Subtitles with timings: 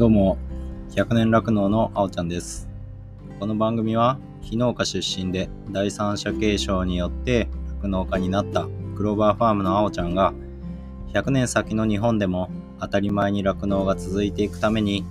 [0.00, 0.38] どうも、
[0.92, 2.70] 100年酪農のあおちゃんです。
[3.38, 7.50] この番組は、非農家出身で第三者継承によって
[7.82, 8.66] 酪農家になった
[8.96, 10.32] クローバーファームのあおちゃんが、
[11.12, 12.48] 100年先の日本でも
[12.80, 15.04] 当たり前に酪農が続いていくために、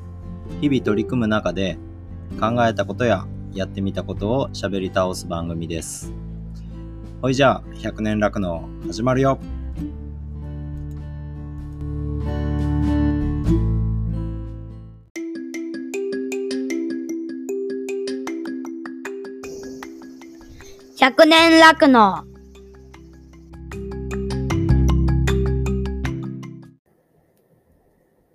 [0.60, 1.78] 日々取り組む中で
[2.40, 6.12] 考えたことややってみたことを喋り倒す番組です。
[7.22, 9.38] ほいじゃあ、100年酪農始まるよ
[21.20, 22.24] 百年酪農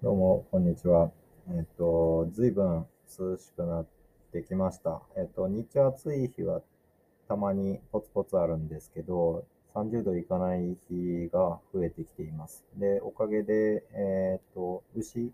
[0.02, 1.11] どうも、こんにちは。
[1.48, 2.87] えっと、ずいぶん
[3.19, 3.87] 涼しくなっ
[4.34, 5.01] てきました。
[5.16, 6.61] えっと、日中暑い日は
[7.27, 12.66] たまにポツポツあるんですけど、30度いかない日が増えてきています。
[12.77, 15.33] で、おかげで、えっと、牛、う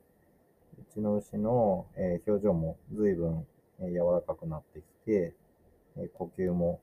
[0.94, 3.47] ちの牛の、えー表情もずいぶん、
[3.80, 5.34] えー柔らかくなってきて、
[5.97, 6.80] えー呼吸も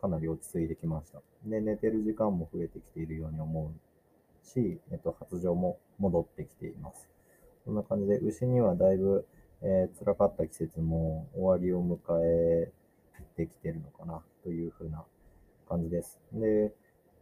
[0.00, 1.20] かなり落ち着いてきました。
[1.44, 7.08] で、寝てる時間も増えてきているように思うし、えっと、発情も戻ってきています。
[7.64, 9.26] そんな感じで、牛にはだいぶ、
[9.62, 12.70] えー辛かった季節も終わりを迎え
[13.36, 15.04] てきてるのかな、というふうな
[15.68, 16.20] 感じです。
[16.32, 16.72] で、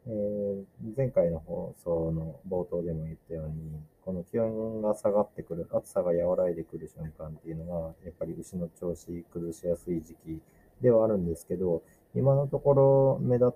[0.06, 0.64] えー
[0.97, 10.42] 前回の放送の冒頭でも言ったように、この気温が下がってくる、暑さが和らいでくる瞬間っていうのが、やっぱり牛の調子崩しやすい時期
[10.83, 11.83] ではあるんですけど、
[12.15, 13.51] 今のところ目立っ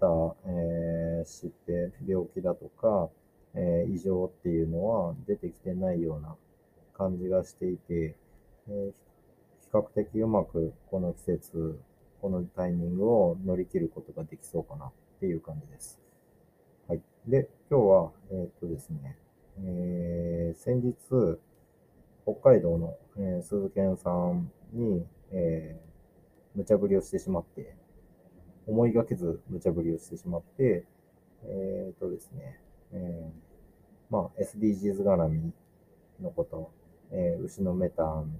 [0.00, 0.06] た、
[0.46, 3.10] えー疾病、病気だとか、
[3.54, 6.36] えー異常っていうのは出てきてないような
[6.96, 8.16] 感じがしていて、
[8.68, 8.92] えー
[9.62, 11.78] 比較的うまくこの季節、
[12.20, 16.00] このタイミングを乗り切ることができそうかなっていう感じです。
[16.88, 17.02] はい。
[17.26, 19.16] で、今日は、えーっとですね、
[19.64, 20.94] えー先日、
[22.24, 25.90] 北海道の、えー鈴研さんに、えー
[26.56, 27.76] 無茶ぶりをしてしまって、
[28.66, 30.84] 思いがけず無茶ぶりをしてしまって、
[31.44, 32.60] えーっとですね、
[32.92, 33.50] えー
[34.10, 35.52] まあ、SDGs 絡み
[36.20, 36.70] のこと、
[37.12, 38.38] えー牛のメタン、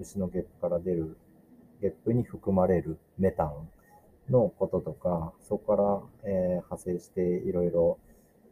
[0.00, 1.16] 牛のゲップから出る、
[1.80, 3.68] ゲップに含まれるメタン
[4.30, 5.82] のこととか、そこか
[6.24, 7.98] ら、えー派生していろいろ、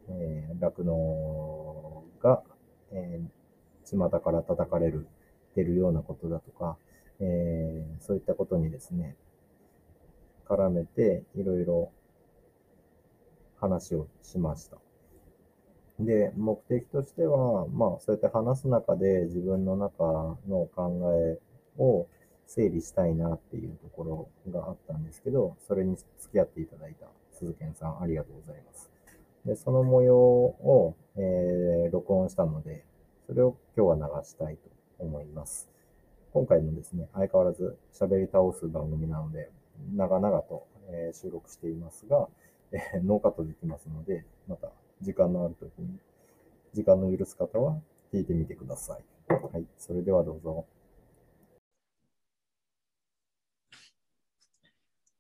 [0.09, 2.43] え酪農が、
[2.93, 3.29] えー
[3.85, 5.07] 巷から叩かれる、
[5.55, 6.77] てるようなことだとか、
[7.21, 9.17] えーそういったことにですね、
[10.49, 11.91] 絡めていろいろ
[13.61, 14.79] 話をしました。
[16.01, 20.05] で、目的としては、まあ、そうやって話す中で自分の中
[20.49, 21.01] の考
[21.79, 22.07] えを
[22.47, 24.05] 整理したいなっていうとこ
[24.47, 28.91] ろがあったんですけど、それに付き合っていただいた鈴賢さん、ありがとうございます。
[29.45, 32.85] で、その模様を、えー録音したので、
[33.27, 35.71] それを今日は流したいと思います。
[36.33, 39.51] 今回もですね、相変わらず喋り倒す番組なので、
[39.95, 42.29] 長々と、えー収録していますが、
[42.73, 45.99] えーノーカットできますので、また時間のあるときに、
[46.73, 47.81] 時間の許す方は
[48.13, 49.33] 聞いてみてください。
[49.33, 50.67] はい、それではどうぞ。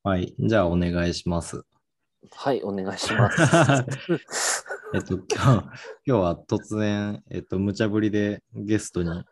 [0.02, 1.64] はい、じゃあお願いします。
[2.32, 3.42] はい、お願いします。
[4.94, 5.70] えっと、今日、今
[6.04, 9.24] 日は突然、えっと、無茶ぶりでゲストに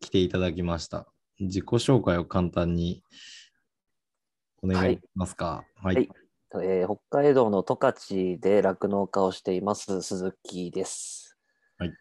[0.00, 1.06] 来ていただきました。
[1.38, 3.02] 自己紹介を簡単に
[4.62, 5.64] お願いしますか？
[5.82, 5.96] はい。
[5.96, 6.08] はい
[6.62, 11.38] えー北海道の十勝で酪農家をしています鈴木です。
[11.78, 11.92] はい。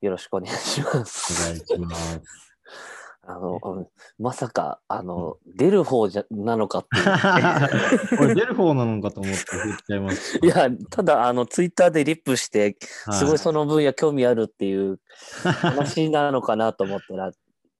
[0.00, 1.52] よろしくお願いしまお願す。
[1.52, 2.20] いします。
[3.26, 3.86] あの、うん
[4.18, 8.18] まさか、あの、出る方じゃなのかっていう。
[8.18, 10.46] これ出る方なのかと思って振っちゃいました。
[10.46, 12.76] いや、ただ、あの、ツイッターでリップして、
[13.06, 15.00] はいすごいその分野興味あるっていう
[15.42, 17.32] 話なのかなと思ったら、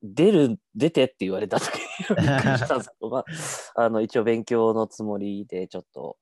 [0.06, 3.24] 出る、出てって言われた時にびっくりしたんですけど、 まあ、
[3.76, 6.18] あの、一応勉強のつもりで、ちょっと、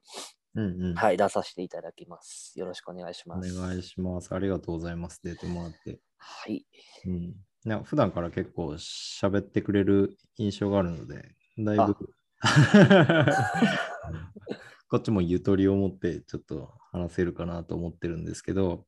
[0.54, 0.94] うんうん。
[0.94, 2.58] はい、出させていただきます。
[2.58, 3.54] よろしくお願いしおます。
[3.54, 4.32] 願いします。
[4.34, 5.20] ありがとうございます。
[5.22, 5.98] 出てもらって。
[6.18, 6.64] はい。
[7.06, 7.34] うん。
[7.64, 11.96] いや普段から結構喋ってくれる印象があるので、だいぶ
[14.88, 18.84] こっちもゆとりを持ってちょっと話せるかなと思ってるんですけど、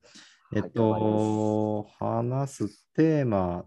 [0.54, 3.64] えっはいと、話すテーマ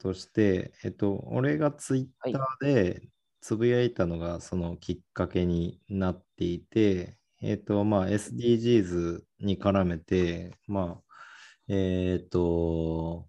[0.00, 3.02] として、えっと、俺がツイッターで
[3.40, 11.02] つぶやいたのがそのきっかけになっていて、えっと、まあ、SDGs に絡めて、まあ、
[11.68, 13.26] えっと、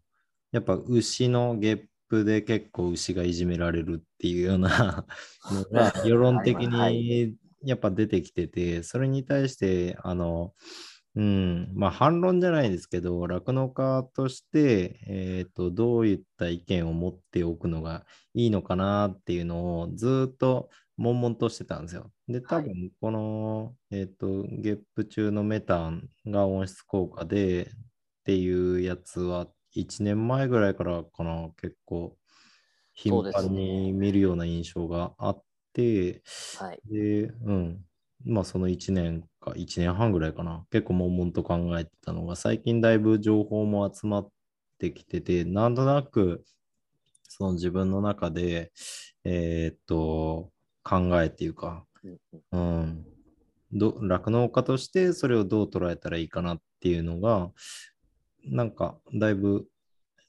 [0.51, 5.05] やっぱ牛のゲップで結構牛がいじめられるっていうような
[5.49, 10.53] のが 世論的にやっぱ出てきてて、それに対して、あの、
[11.15, 22.13] うん、まあ反論じゃないですけど、酪農家として、えっと、どういった意見を持っておくのがいいのかなっていうのをずーっと悶々としてたんですよ。
[22.29, 27.67] で、多はい分この、えっと、ゲップ中のメタンが温室効果でっ
[28.23, 32.17] ていうやつは1年前ぐらいからかな、結構
[32.93, 36.23] 頻繁に見るような印象があって、
[36.53, 36.83] はい。
[36.85, 37.85] で、うん。
[38.25, 40.65] まあその1年か1年半ぐらいかな。
[40.71, 44.29] 結構悶々と考えてたのが、最近だいぶ情報も集まっ
[44.79, 46.43] てきてて、なんとなく
[47.23, 48.71] その自分の中で、
[49.23, 50.51] えーっと、
[50.83, 51.85] 考えっていうか、
[52.51, 53.05] うん
[53.73, 57.51] 酪農家としてそれをどう捉えたらいいかなっていうのが、
[58.43, 59.65] なんかだいぶ、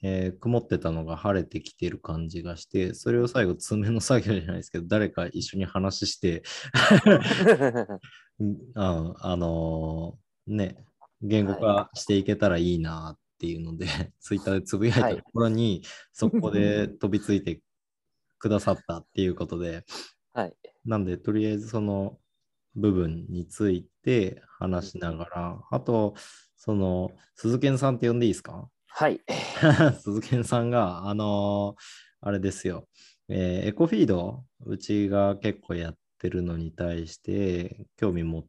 [0.02, 6.42] えー曇ってたのが晴れてきてる感じがして、それを最後爪の作業じゃないですけど、誰か一緒に話して、
[8.40, 10.84] うんああのーね、
[11.22, 13.86] 言語化していけたらいいなっていうので、
[14.20, 15.82] ツイッターでつぶやいたところに、
[16.12, 17.60] そこで 飛びついて
[18.38, 19.84] くださったっていうことで、
[20.32, 20.54] はい。
[20.84, 22.18] なんで、とりあえずその
[22.74, 26.14] 部分について話しながら、あと、
[26.56, 28.68] その、鈴賢さんって呼んでいいですか？
[28.94, 29.20] はい。
[30.02, 31.82] 鈴賢さんが、あのー
[32.24, 32.88] あれですよ、
[33.28, 38.46] えーエコフィード、うちが結構やってるのに対して、興味持っ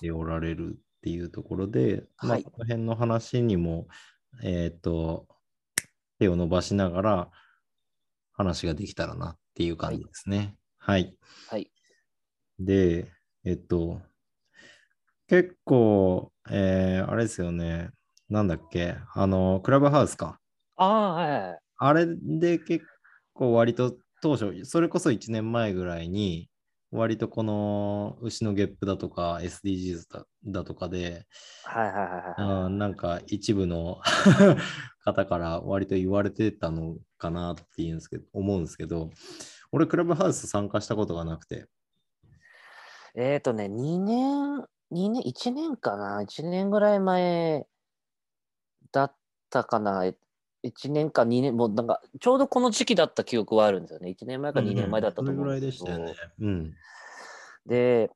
[0.00, 3.88] ておられるっていうところで、まあ、はいこの辺の話にも、
[4.42, 5.28] えっ、と、
[6.18, 7.30] 手を伸ばしながら
[8.32, 10.56] 話ができたらなっていう感じですね。
[10.78, 11.16] はい
[11.46, 11.70] はい。
[12.58, 13.12] で、
[13.44, 14.00] えっと、
[15.26, 17.90] 結構、えーあれですよね。
[18.28, 20.38] なんだっけ、あの、クラブハウスか。
[20.76, 21.58] ああ、はいはい。
[21.76, 22.84] あれで結
[23.32, 26.48] 構割と当初、それこそ1年前ぐらいに、
[26.90, 31.26] 割とこの牛のゲップだとか SDGs だだとかで、
[31.64, 31.92] はいは
[32.38, 34.00] いはいなんか一部の
[35.04, 39.10] 方から割と言われてたのかなっていうんですけど、思うんですけど、
[39.72, 41.66] 俺クラブハウス参加したことがなくて、
[43.16, 47.66] えっ、とね、2年、2年、1年かな ?1 年ぐらい前
[48.94, 49.14] だっ
[49.50, 54.08] たかな ?1 年か2年、もうなんか、ちょうどこの時期だった記憶はあるんですよね。
[54.10, 56.34] 1年前か2年前だったと思うんそれぐらいですけどでしたよね。
[56.40, 56.74] うん。
[57.66, 58.10] で、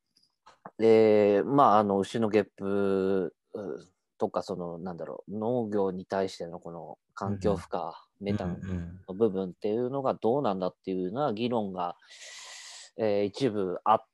[0.79, 3.89] で、まあ、あの、牛のゲップう
[4.19, 7.81] とか、その、なんだろう、農業に対してのこの環境負荷、
[8.21, 11.97] メタンうんうんの部分っていうのがどうなんだっていうような議論が、
[12.97, 14.05] えー一部あっ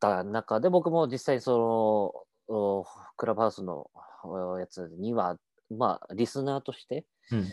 [0.00, 2.84] た中で、僕も実際その、お
[3.16, 3.90] クラブハウスの
[4.24, 5.38] おやつには、
[5.76, 7.46] まあ、リスナーとして、うんうん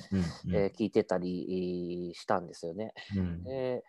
[0.56, 2.94] えー聞いてたりしたんですよね。
[3.16, 3.84] うんで、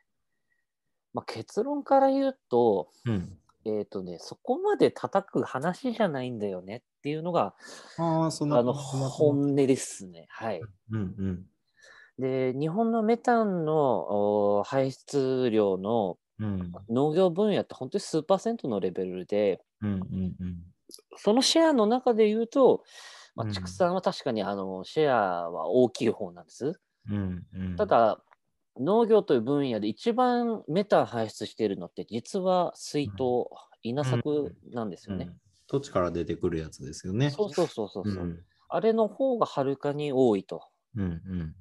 [1.12, 3.36] まあ、結論から言うと、うん
[3.66, 7.54] えっ、とね、そこまで叩く話じゃないんだよねっていうのが、
[7.98, 10.26] ああ、そんなあの、本音ですね。
[10.30, 10.62] はい。
[10.90, 11.46] うんうん
[12.18, 20.00] で、日本のメタンのお排出量のうん農業分野って本当に数パーセントのレベルで、うんうん
[20.40, 20.56] うん
[21.16, 22.82] そのシェアの中で言うと、
[23.40, 23.54] まあ、うん。
[23.54, 26.80] 畜産は確かにあのシェアは大きい方なんです。
[27.08, 27.76] うんうん。
[27.76, 28.22] ただ、
[28.78, 33.14] 農業という分野で一番メタン排出しているのって実は水筒、
[33.82, 35.26] 稲作なんですよね。
[35.26, 35.40] うん。
[35.66, 37.30] 土地から出てくるやつですよね。
[37.30, 38.44] そうそうそうそうそう、うん。
[38.68, 40.62] あれの方がはるかに多いと。
[40.96, 41.54] うんうん。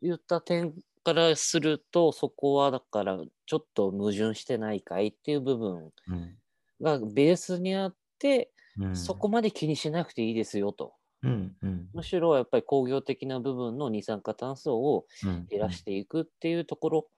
[0.00, 6.38] 言った点からすると、そこはだからちょっと矛盾してないかいっていう部分うん。
[6.80, 8.94] がベースにあって、うん。
[8.94, 10.94] そこまで気にしなくていいですよと。
[11.22, 11.88] うんうん。
[11.94, 17.08] むしろやっぱり工業的な部分の二酸化炭素をうん減らしていくっていうところ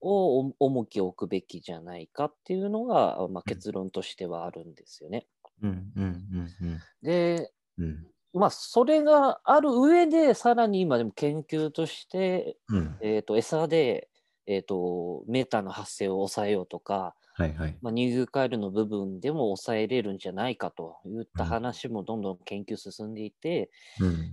[0.00, 5.26] をお重きを置くべきじゃないかっていうのが、まあ、結論としてはあるんですよね。
[5.62, 8.06] うんうんうんで、うん。
[8.32, 12.96] まあ、それがある上で、さらに今でも研究として、うん。
[13.00, 14.10] えっ、と、餌で、
[14.46, 17.76] えっ、と、メーターの発生を抑えようとか、はいはい。
[17.82, 24.32] まあ、乳牛カエルの部分でも抑えれるんじゃないかといったうん話もどんどん研究進んでいて、うん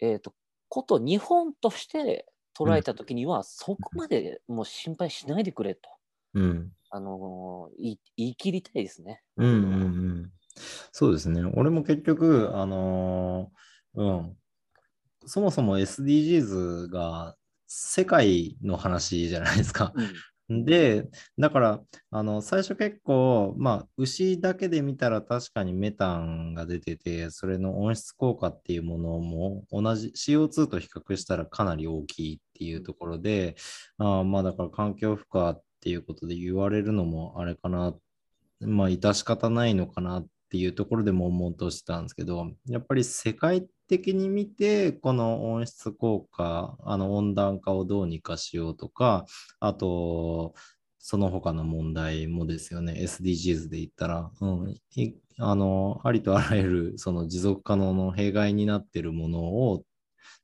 [0.00, 0.32] えっ、と、
[0.68, 2.26] こと日本として
[2.56, 5.90] 捉えたときには、そこまでもう心配しないでくれと、
[6.34, 9.22] うんあのー言い言い切りたいですね。
[9.36, 10.32] うんうんうん。
[10.90, 11.42] そうですね。
[11.54, 14.36] 俺も結局、あのーうん。
[15.26, 17.36] そもそも SDGs が
[17.66, 19.92] 世界の話じゃないですか。
[20.50, 21.06] で、
[21.38, 33.56] だから、あの、最初結構、まあ、牛だけで見たら確かにメタンが出てて、それの温室効果っていうものも同じ CO2 と比較したらかなり大きいっていうところで、
[33.98, 37.94] あまあ、だから環境負荷っていうことで言われるのもあれかな、
[38.60, 49.24] まあ、致し方ないのかなっていうところで悶々としてたんですけど、やっぱり世界的に見て、この温室効果、あの温暖化をどうにかしようとか、
[49.60, 50.54] あと、
[50.98, 54.74] その他の問題もですよね、SDGs で言ったら、うん、
[55.38, 59.84] あのありとあらゆるその持続可能の弊害になっているものを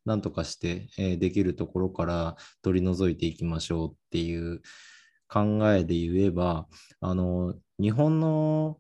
[0.04, 4.62] なんとかして、えできるところから取り除いていきましょうっていう
[5.28, 6.66] 考えで言えば、
[7.00, 8.78] あの日本の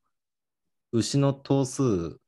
[0.92, 2.18] 牛の頭数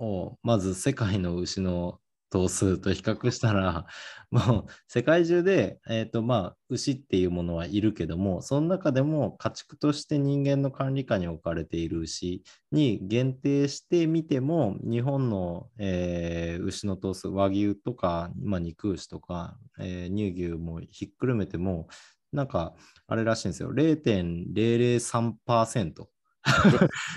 [0.00, 3.86] をまず世界の牛の頭数と比較したら、
[4.30, 21.88] もう世界中で、えーとまあ、牛っていうものはいるけども、その中でも家畜として人間の管理下に置かれている牛に限定してみても、日本の、えー牛の頭数、和牛とか、まあ、肉牛とか、えー乳牛もひっくるめても、
[22.32, 22.74] なんか
[23.08, 26.08] あれらしいんですよ、0.003%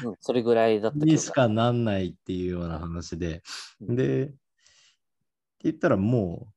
[0.05, 3.41] うん、それぐらいだった記にしかなんないっていうような話で、
[3.81, 4.35] うんで、って
[5.63, 6.47] 言ったらも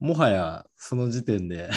[0.00, 1.68] う、もはやその時点で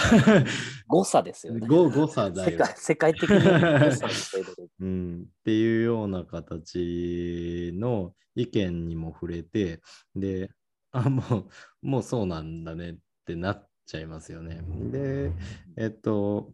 [0.87, 1.67] 誤差ですよね。
[1.67, 2.73] 誤誤差だよ世界。
[2.77, 4.07] 世界的に誤差
[4.79, 9.81] うん、っていうような形の意見にも触れて、
[10.15, 10.51] で、
[10.91, 11.49] あ、も
[11.81, 12.95] う、もうそうなんだねっ
[13.25, 14.61] てなっちゃいますよね。
[14.91, 15.31] で、
[15.77, 16.53] えっと、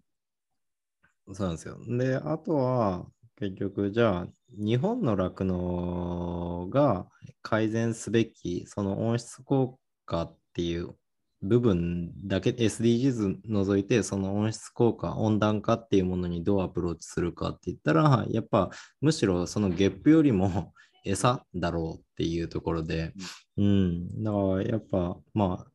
[1.34, 1.79] そうなんですよ。
[1.86, 3.05] で、あとは、
[3.38, 4.27] 結局、じゃあ、
[4.58, 7.06] 日本の酪農が
[7.44, 10.96] 改善すべき、その温室効果っていう
[11.44, 20.74] 部分だけ、SDGs 除いて、その温室効果、温暖化っていうものにどうアプローチするかって言ったら、やっぱ、むしろそのゲップよりも
[21.06, 23.13] 餌だろうっていうところで、
[23.56, 25.67] うん、だからやっぱ、ま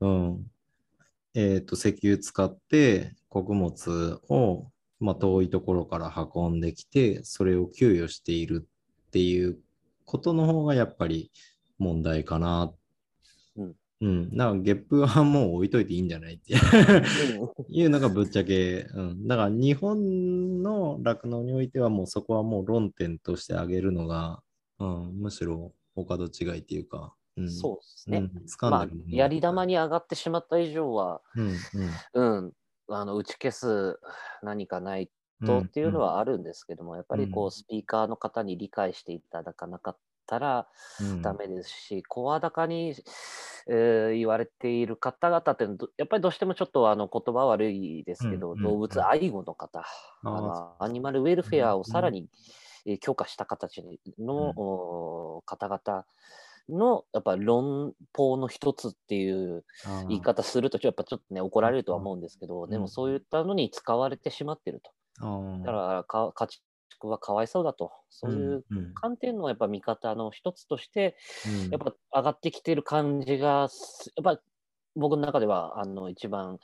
[0.00, 0.46] あ、うん、
[1.34, 4.70] えっと、石油使って穀物を、
[5.06, 8.66] まあ、遠いところから運んできて、それを給与している
[9.06, 9.56] っていう
[10.04, 11.30] ことの方がやっぱり
[11.78, 12.72] 問題かな。
[13.56, 13.74] うん。
[14.00, 14.36] うん。
[14.36, 16.54] だから、ゲップはもう置いといていいんじゃないって
[17.68, 19.28] いうのがぶっちゃけ、うん。
[19.28, 24.42] だから、日本の酪農においてはもうそこはもう論点として挙げるのが、
[24.80, 27.48] うん、むしろお門違いっていうか、うん。
[27.48, 28.18] そうですね。
[28.18, 31.54] うん、んでるも、のやり玉に上がってしまった以上は、うん
[32.14, 32.52] うんうん、
[32.88, 33.98] あの打ち消す
[34.42, 35.10] 何かない
[35.44, 40.66] とっていうのはあるんですけども、やっぱりこうスピーカーの方に理解していただかなかったら
[41.00, 41.22] うん。
[41.22, 42.94] ダメですし、声高に、
[43.68, 45.64] えー言われている方々って
[45.98, 49.84] やっぱりどうしてもちょっとあの言葉悪いですけど、動物愛護の方、
[50.24, 52.28] あのアニマルウェルフェアをさらうんに、
[52.86, 53.82] えー強化した形
[54.18, 56.06] の、お方々
[56.68, 59.64] のやっぱ論法の一つっていう
[60.08, 62.70] 言い方すると、ちょっとやっぱちょっとね、怒られるとは思うんですけど、ん。
[62.70, 64.90] でもそういったのに使われてしまってると。
[65.20, 65.58] あー。
[65.60, 66.48] だからか、家
[66.90, 67.92] 畜はかわいそうだと。
[68.10, 71.70] そういううんうん観点のやっぱ見方の一つとして、うん。
[71.70, 74.42] やっぱ上がってきてる感じがす、やっぱ
[74.96, 76.58] 僕の中ではあの一番、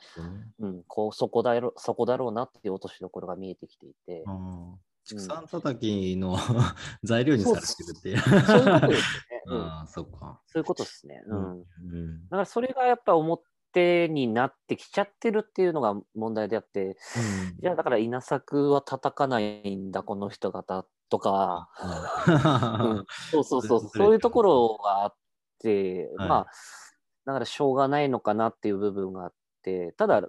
[0.59, 4.23] うん、こうそこだろうそこだろうなっていう落としどころが見えてきていて。
[5.05, 6.37] 畜産叩きの
[7.03, 8.17] 材料にされてるっていう。
[8.19, 9.32] そういうことですね。
[9.47, 10.41] うん、そっか。
[10.47, 11.23] そういうことですね。
[11.27, 11.59] うん。
[11.59, 12.23] うん。
[12.25, 16.97] だからそれがやっぱ表になってきちゃってるっていうのが問題であって、
[17.59, 23.05] じゃあだから稲作は叩かないんだこの人方とか、うん。
[23.31, 24.13] そうそうそうそう。
[24.13, 25.15] いうところがあっ
[25.59, 26.29] て、はい。
[26.29, 26.47] まあ
[27.25, 29.33] だからしょうがないのかなっていう部分があっ
[29.63, 30.27] てただ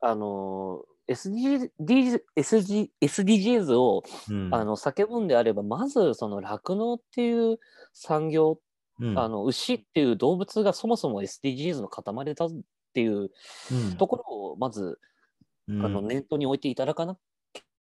[0.00, 4.54] あの SDGs, SG SDGs を、うん。
[4.54, 7.58] あの叫ぶんであればまずその酪農っていう
[7.92, 8.58] 産業、
[9.00, 9.18] うん。
[9.18, 12.50] あの牛っていう動物がそもそも SDGs の塊だっ
[12.94, 13.30] ていう
[13.70, 13.96] うん。
[13.96, 14.98] ところをまず、
[15.68, 15.84] うん。
[15.84, 17.16] あの念頭に置いていただかな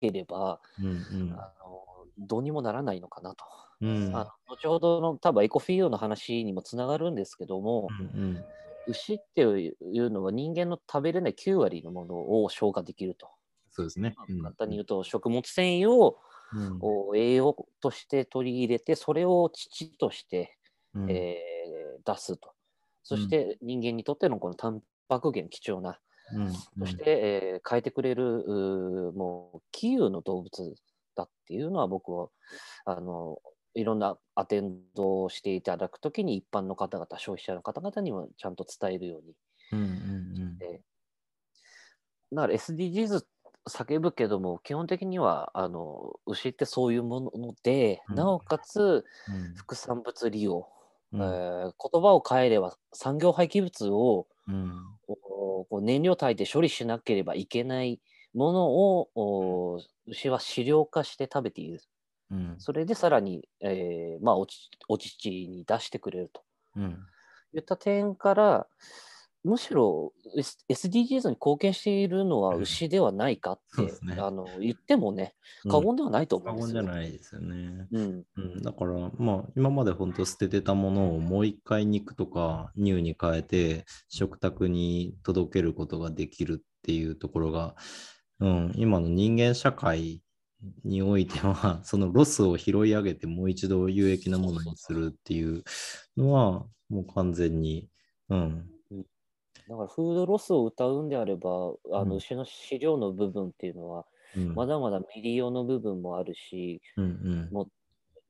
[0.01, 0.89] ければ、うんう
[1.25, 1.33] ん。
[1.33, 1.83] あの
[2.17, 3.45] どうにもならないのかなと。
[3.81, 4.15] うん。
[4.15, 8.43] あの後ほどの多分エコフィールの話にもつながるんですけども、うん
[8.88, 9.69] 牛ってい
[10.00, 13.29] うのは人間の食べれない9割のものを消化できると。
[13.71, 14.15] そうですね。
[14.27, 14.41] うん。
[14.41, 16.19] 簡単に言うと食物繊維を
[16.53, 16.79] うん。
[16.81, 20.57] お栄養として取り入れてそれを乳として、
[20.93, 21.11] うん。
[21.11, 22.53] えー出すと。
[23.03, 26.00] そして人間にとってのこのタンパク源貴重な。
[26.33, 26.51] うん。
[26.51, 30.75] そして、えー変えてくれるもう杞憂の動物
[31.15, 32.29] だっていうのは僕は
[32.85, 33.39] あの
[33.73, 39.33] いろんなアテンドをしていただくときに一般の方々消費者の方々にもちゃんと伝えるように。
[39.71, 40.81] うんうんで
[42.33, 43.25] だから SDGs
[43.69, 48.15] 叫ぶけども基本的にはあの牛ってそういうもので、うん。
[48.15, 49.53] なおかつうん。
[49.55, 50.67] 副産物利用、
[51.13, 51.21] うん。
[51.21, 54.97] えー言葉を変えれば産業廃棄物をうん。
[55.05, 57.99] こうこう燃料炊いて処理しなければいけない
[58.33, 61.81] ものをお牛は飼料化して食べている。
[62.31, 62.55] うん。
[62.57, 66.41] それでさらに、えーまあ、おちお乳に出してくれると
[66.77, 66.97] うん。
[67.53, 68.67] いった点から、
[69.43, 70.13] むしろ
[70.69, 75.33] SDGs に貢献しているのはうん牛ではないかって、そうですねあの言ってもね、
[75.67, 76.83] 過言ではないと思過うんですよ。
[76.83, 77.88] 言じゃないですよね。
[77.91, 87.75] うん、うん、だから、まあ、今まで本当捨ててたものをもう一回肉とか乳に変えて食卓に届けることができるっていうところが、
[88.39, 90.21] うん、今の人間社会
[90.83, 95.63] においては、 そのロスを拾い上げてもう一度有益なものにするっていう
[96.17, 97.89] のは、もう完全に、
[98.29, 98.71] うん、
[99.71, 101.49] だからフードロスを謳うんであれば、
[101.93, 102.09] あうん。
[102.09, 107.49] の牛の飼料の部分っていうのは、うん、まだまだ未利用の部分もあるし、うん、うん。
[107.51, 107.67] もう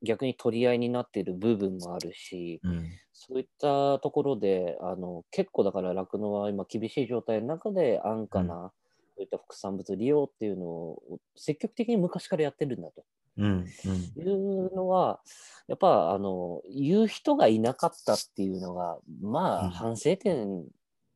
[0.04, 8.72] 逆に取り合いになっている部分もあるし、うん、そういったところで、あの結構だから酪農は今厳しい状態の中で安価な、
[9.14, 13.04] そういった副産物利用っていうのを積極的に昔からやってるんだと。
[13.38, 15.20] うん、うん、いうのは、
[15.66, 19.66] やっぱあの言う人がいなかったっていうのが、まうん。
[19.68, 20.64] あ反省点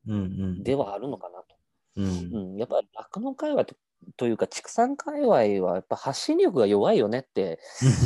[0.09, 1.57] うん、うん、ではあるのかなと。
[1.97, 3.75] うん、うん、やっぱ酪農界隈と
[4.17, 7.59] というか畜産界隈はやっぱ発信力が弱いよねって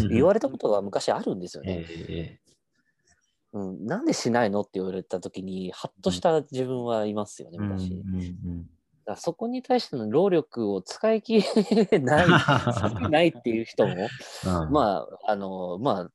[0.09, 1.85] 言われたことが昔あるんですよね。
[2.09, 2.41] え
[3.53, 7.93] うん、なんでしないのって言われた時にハッとした自分はいますよね、えうん、うん、昔。
[7.93, 8.71] うん、
[9.11, 11.43] だそこに対しての労力を使い切
[11.91, 12.27] れない、
[13.11, 13.95] ないっていう人も、
[14.47, 16.11] うん、まあ、あの、まあ、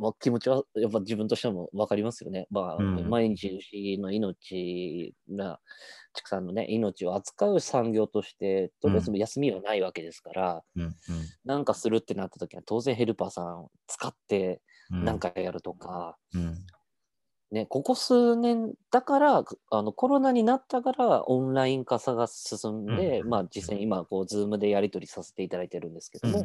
[0.00, 2.46] まあ、気持ちはやっぱ自分としても分かりますよね。
[2.50, 3.08] まあ、うん。
[3.08, 5.58] 毎日牛の命な、
[6.14, 10.94] 畜産のね、命を扱う産業として、とりあえず休みはないわけですから、うん、
[11.44, 14.60] なんかするってなった時は当然ヘルパーさんを使って
[14.90, 16.56] うん、なんかやるとか、うん、
[17.50, 26.44] ね、ここ数年だからあのコロナになったからオンライン化が進んで、うんまあ、実際に今こう Zoom でやり取りさせていただいてるんですけどうん、も、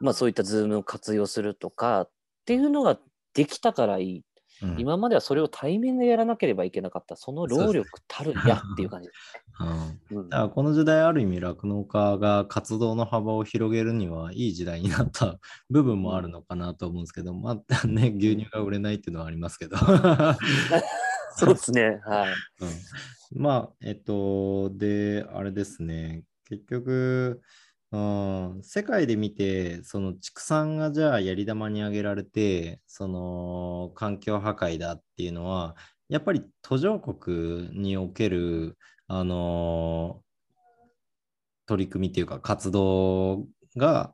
[0.00, 2.10] まあ、そういった Zoom を活用するとかっ
[2.44, 2.98] ていうのが
[3.32, 4.22] できたからいい、
[4.62, 9.08] うん、今まではそれを対面でやらなければいけなかったその労力たるやっていう感じ。
[9.08, 9.14] で
[9.58, 9.68] すうん。
[9.68, 9.98] ね。
[10.10, 10.28] うん。
[10.28, 15.38] だからこの時代ある意味酪農家が活動の幅を広げるにはいい時代になった
[15.70, 19.76] 部分もあるのかなと思うんですけど、まあ ね牛乳が売れないっていうのはありますけど、
[21.36, 22.00] そうですね。
[22.04, 22.32] はい。
[23.34, 26.24] うん、まあえっとであれですね。
[26.46, 27.40] 結局、
[27.94, 35.76] うん、世界で見てその畜産がじゃあやり玉に挙げられてその環境破壊だっていうのは
[36.08, 38.76] やっぱり途上国における
[39.06, 40.22] あの
[41.66, 43.44] 取り組みっていうか活動
[43.76, 44.12] が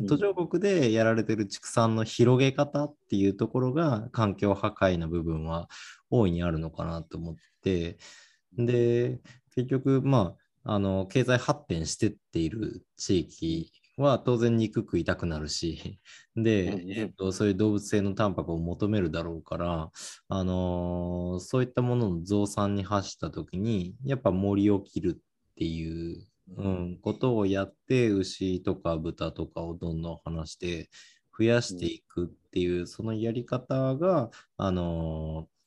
[0.00, 0.06] うん。
[0.06, 5.70] 途上国でやられてる畜産の広げ方っていうところが環境破壊な部分は
[6.10, 7.96] 大いにあるのかなと思って。
[8.58, 9.18] で
[9.54, 16.00] 結局まああの経済発展してっている地域は当然肉食いたくなるし
[16.36, 16.90] で、うんうん。
[16.92, 19.90] えっとそういう動物性のタンパクを求めるだろうから、
[20.28, 26.24] あのーそういったものの増産に走った時にやっぱ森を切るっていう
[26.56, 30.88] うん、ことをやって牛とか豚とかをどんどん離して
[31.38, 35.58] 増やしていくっていう、そのやり方が、あのー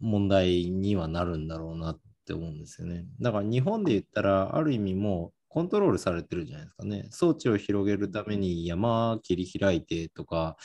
[0.00, 3.06] 問題にはなるんだろうなって思うんですよね。
[3.20, 7.08] だから日本で言ったらある意味もうコントロールされてるじゃないですかね。
[7.10, 10.56] 装置を広げるために山切り開いてとか、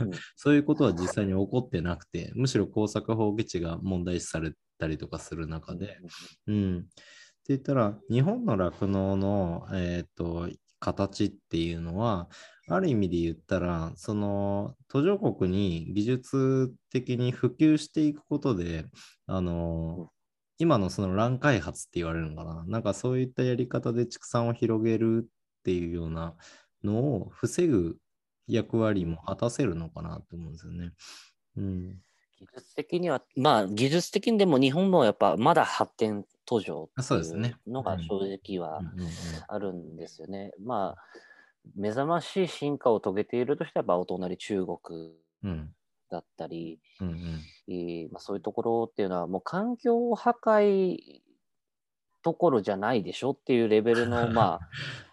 [0.00, 5.98] うん そういうことは実際に起こってなくて、むしろ工作放棄地が問題視されたりとかする中で、
[6.46, 6.78] うん。
[6.78, 6.86] って
[7.48, 10.48] 言ったら、日本の酪農の、えー、と
[10.80, 12.28] 形っていうのは、
[12.68, 18.84] ある意味で言ったら、その途上国に技術的に普及していくことで、
[19.26, 20.10] あの
[20.60, 26.36] 今のその乱開発って言われるのかな、なんかそういったやり方で畜産を広げるっていうような
[26.84, 27.96] のを防ぐ
[28.46, 30.92] 役割も果たせるのかなと思うんですよね。
[31.56, 32.02] うん。
[32.38, 38.82] 技術的には、まあ、技術的にでも日本もやっぱまだ発展途上ってそうですねいうのが正直は
[39.48, 40.52] あるんですよね。
[40.62, 41.02] まあ、
[41.74, 44.78] 目覚ましい進化を遂げているとしては、お隣中国
[45.42, 45.74] うん
[46.10, 47.40] だったり、うんうん。
[47.68, 50.96] えーまあ、そういうところっていうのは、もう環境破壊
[52.22, 54.60] どころじゃないでしょっていうレベルの、 ま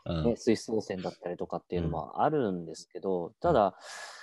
[0.06, 0.24] あ、うん。
[0.24, 3.78] ね、水槽船だったりとかっていうのもあるんですけど、ただ、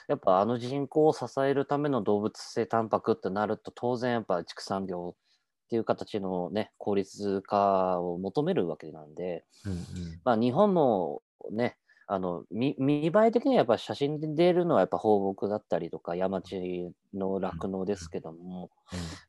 [0.08, 10.20] やっぱあの人口を支えるための動物性タンパクってなると、当然やっぱ畜産業っていう形のね、効率化を求めるわけなんで、うんうん。
[10.24, 18.70] まあ日本もね、あの見見栄え的にはやっぱ写真で出るのはやっぱ放牧だったりとか山地の酪農ですけども、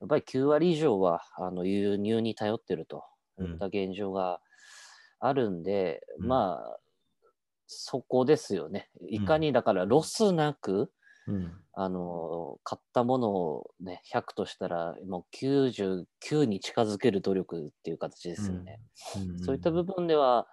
[0.01, 3.03] やっぱり9割以上はあの輸入に頼ってると
[3.39, 4.41] いった現状が
[5.19, 6.27] あるんで、うん。
[6.27, 6.79] まあ
[7.67, 8.89] そこですよね。
[9.09, 10.91] いかにだからロスなく、
[11.27, 11.65] うん。
[11.73, 18.79] あの、買ったものをね、100としたら、もう99に近づける努力っていう形ですよね。
[19.15, 19.35] うん。
[19.35, 20.47] そういった部分では、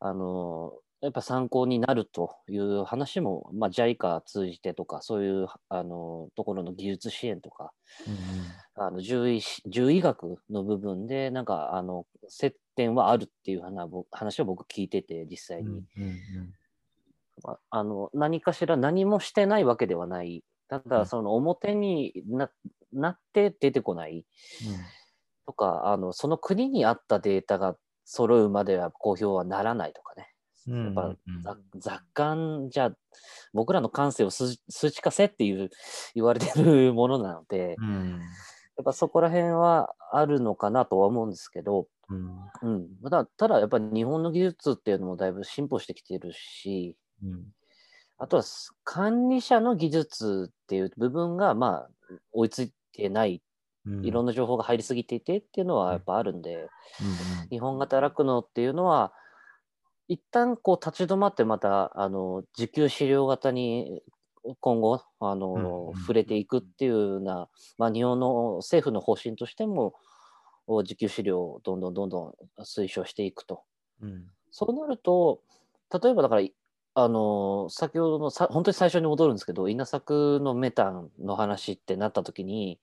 [0.00, 7.72] あの、やっぱ参考になるという話も、まあ、JICA 通じてとか、そういうあのところの技術支援とか、
[8.74, 13.62] あの獣医し獣医学の部分で、なんかあの接点はあるっていう
[14.10, 15.70] 話を僕聞いてて、実際に。
[15.70, 16.54] うんうん
[17.42, 20.44] まああの何かしら何もしてないわけではない。
[20.68, 22.50] たうんだ、その表にな
[22.92, 24.24] なって出てこない
[25.46, 30.29] とか、あのその国にあったデータが揃うまでは公表はならないとかね。
[30.70, 32.92] うんやっぱうん雑雑感じゃ
[33.52, 35.70] 僕らの感性を数数値化せっていう
[36.14, 38.20] 言われてるものなので、うん。
[38.76, 42.38] やっぱそこら辺はあるのかなとは思うんですけど、うん。
[42.62, 47.44] うん、ただただやっぱり日本の技術っていうのもだいぶ進歩してきてるし、うん。
[48.18, 51.90] あとはす管理者の技術っていう部分がまあ
[52.32, 53.42] 追いついてない、
[53.86, 54.04] うん。
[54.04, 56.68] いろんな情報が入りすぎていてっていうのはやっぱあるんで、うん
[57.50, 59.12] 日本型酪農っていうのは
[60.10, 64.02] 一旦こう立ち止まってまたあの自給飼料型に
[64.58, 69.94] 今後あの、うんうん触れていくっていうような、まあ、日本の政府の方針としても
[70.66, 72.20] お自給飼料をどんどんどんど
[72.58, 73.62] ん推奨していくと。
[74.00, 74.24] うん。
[74.50, 75.40] そうなると
[75.92, 76.42] 例えばだから
[76.94, 82.80] あの先ほどのさ本当に最初に戻るんですけど稲作のメタンの話ってなった時に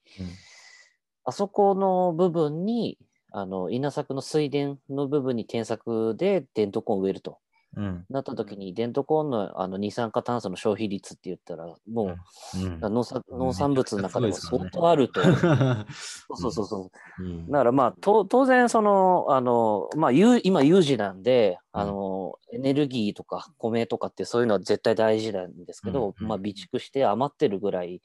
[1.24, 2.98] あそこの部分に、
[3.30, 7.38] あの稲作の水田の部分に添削でデントコンを植えると。
[7.76, 8.04] うん。
[8.08, 12.16] なった時に、デントコンのあの二酸化炭素の消費率って言ったら、もう、
[12.56, 12.80] うん。
[12.80, 15.20] 農産農産物の中でも相当あると。
[16.34, 17.22] そうそうそう。
[17.22, 17.26] う。
[17.26, 17.46] ん。
[17.50, 28.00] だからまあ、と当然、その、あの、まあ、有今有事なんで、あの、エネルギーとか米とかってそういうのは絶対大事なんですけど、まあ、備蓄して余ってるぐらい、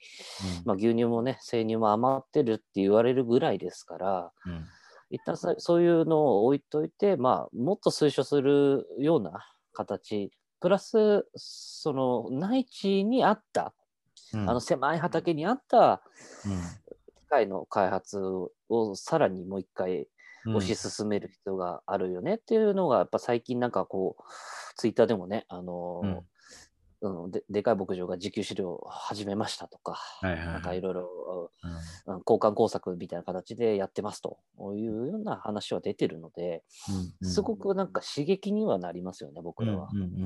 [0.65, 4.65] まあ、牛乳もね、生乳も余ってるって言われるぐらいですから、うん
[5.13, 13.75] 一旦さそういうのを置いといて、まあ、もっと推奨するような形、プラス、その内地にあった、
[14.33, 14.49] うん。
[14.49, 16.01] あの狭い畑にあった
[16.47, 16.51] うん。
[17.15, 18.19] 機械の開発
[18.69, 20.07] をさらにもう一回
[20.45, 20.57] うん。
[20.57, 24.23] 推し進める必要があるよねっていうのが、やっぱ最近なんかこう、
[24.77, 26.21] ツイッターでもね、あのー
[27.03, 30.47] うんででかい牧場が自給飼料を始めましたとか、はいはいはい。
[30.53, 31.71] なんかいろいろうん。
[31.71, 31.77] うん
[32.27, 34.37] 交換工作みたいな形でやってますと
[34.75, 36.63] いうような話は出てるので、
[37.21, 39.89] うんすごくなんか刺激にはなりますよね、僕らは。
[39.93, 40.23] うんうんうん。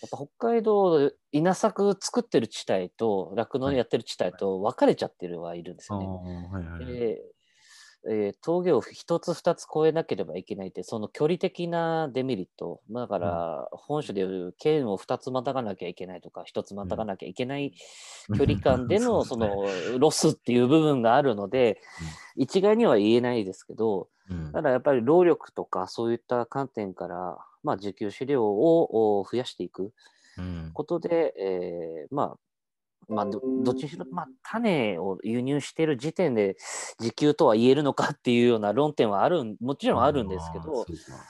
[0.00, 6.06] やっぱ北海道、稲作作ってる地帯と、酪農やってる地帯と分かれちゃってるはいるんですあよね。
[6.06, 6.94] ーはいはいはい。
[6.94, 7.22] で
[8.08, 17.72] えー峠を一つ二つ越えなければいけないって、その距離的なデメリット、まあだから、本州でいう県を二つまたがなきゃいけないとか、一つまたがなきゃいけない
[18.36, 21.80] 距離感でのそのロスっていう部分があるので、
[22.36, 24.52] 一概には言えないですけど、うん。
[24.52, 29.92] ただやっぱり労力とかそういった観点から、まあ、自給飼料をお増やしていく
[30.38, 30.70] うん。
[30.72, 32.38] ことで、えーまあ、
[33.08, 36.56] まあ、どどっちにしろ、まあ、種を輸入している時点で
[37.00, 40.86] 自給とは言えるのかっていうような論点はあるんもちろんあるんですけど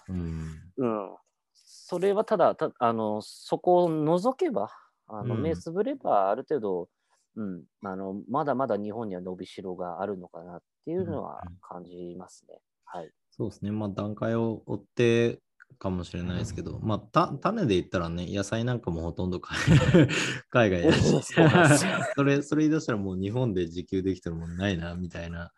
[0.08, 0.62] うん。
[0.76, 1.16] うん、
[1.54, 4.70] それはただたあのそこを除けば
[5.06, 5.42] あのうん。
[5.42, 6.88] 目つぶればある程度、
[7.36, 11.58] うん、あのまだまだ日本には伸びしろがあるのかなっていうのはうんうん。
[11.60, 12.58] 感じますね。
[12.84, 13.70] はい、そうですね。
[13.70, 15.38] まあ段階を追って
[15.78, 19.56] かもしれないですけど、まあた種で言ったらね、野菜なんかもほとんど海
[20.50, 21.22] 海外ですよ
[22.16, 25.52] それ、それ言い出したらもう日本で自給できてるもんないな、みたいな。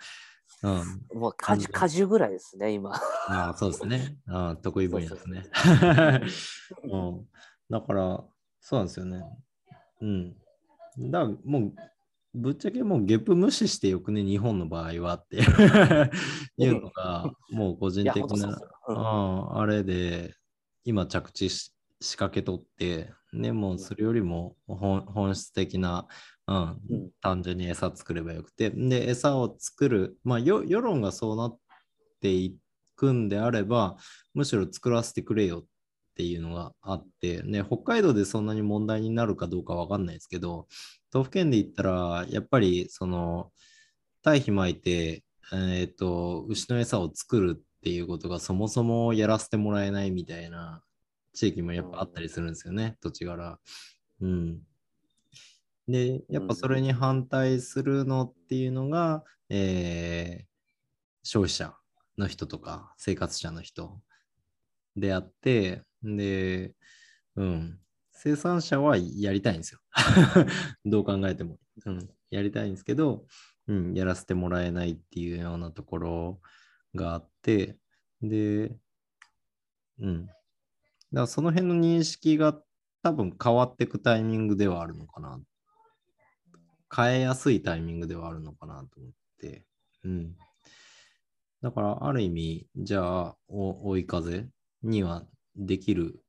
[0.62, 1.18] うん。
[1.18, 2.92] もう果樹果樹ぐらいですね、今。
[2.94, 4.18] ああ、そうですね。
[4.28, 5.44] ああ、得意分野ですね。
[6.84, 7.28] うん。
[7.70, 8.24] だから、
[8.60, 9.24] そうなんですよね。
[10.02, 10.36] うん。
[11.10, 11.72] だからもう、
[12.32, 15.38] ぶっちゃけもうゲップ無視してよくね、日本の場合はって。
[16.58, 19.58] いうのが、もう個人的なうん。
[19.58, 20.34] あれで、
[20.84, 26.06] 今着地し仕掛けとって、ね、もうそれよりも本本質的な、
[26.46, 27.10] うんうん。
[27.20, 31.58] 単純に餌作ればよくて、で、餌を作る、まあ、よ世論がそうなっ
[32.20, 32.56] てい
[32.96, 33.96] くんであれば、
[34.34, 35.64] むしろ作らせてくれよっ
[36.16, 40.68] ていうのがあって、ね、北海道でそんなに問題になるかどうかわかんないですけど、
[41.10, 43.52] 都府県で言ったら、やっぱりその、
[44.22, 50.82] 堆肥巻いて、えっ、と、牛の餌を作るっていうことがそもそもやらせてもらえないみたいな
[51.32, 53.58] 地域もやっぱあったりするんですよね、土地柄。
[54.20, 54.60] うん。
[55.88, 60.50] で、やっぱそれに反対するのっていうのが、えー
[61.22, 61.74] 消費者
[62.18, 64.00] の人とか生活者の人
[64.96, 66.74] であって、で、
[67.36, 67.78] うん。
[68.22, 69.80] 生産者はやりたいんですよ。
[70.84, 71.58] どう考えても。
[71.86, 72.10] うん。
[72.28, 73.26] やりたいんですけど、
[73.66, 76.40] うん、やらせてもらえないっていうようなところ
[76.94, 77.78] があって、
[78.20, 78.76] で、
[80.00, 80.26] うん。
[80.26, 80.36] だか
[81.12, 82.62] らその辺の認識が
[83.02, 85.40] 多分変わっていくタイミングではあるのかな。
[86.94, 89.64] 変えやすいタイミングではあるのかなと思って。
[90.04, 90.36] うん。
[91.62, 94.46] だから、ある意味、じゃあ、追い風
[94.82, 96.22] にはできる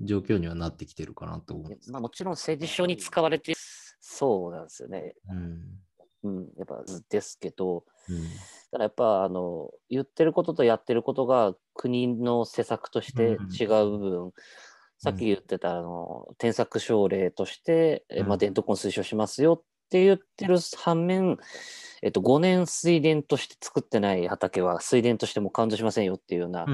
[0.00, 1.90] 状況にはなってきてるかなと思う。
[1.90, 3.54] まあ、もちろん政治上に使われて
[4.00, 5.14] そうなんですよね。
[5.30, 5.60] うん。
[6.24, 8.16] うん、やっぱですけど、うん。
[8.70, 14.32] ただやっぱあの言ってることとやってることが国の施策として違う部分、
[14.98, 21.38] さっき言ってたあの添削奨励として、えまあ、うん伝統婚推奨しますよって言ってる反面、
[22.02, 26.66] えっと、5年水田として作ってない畑は水田としてもカウントしませんよっていうような。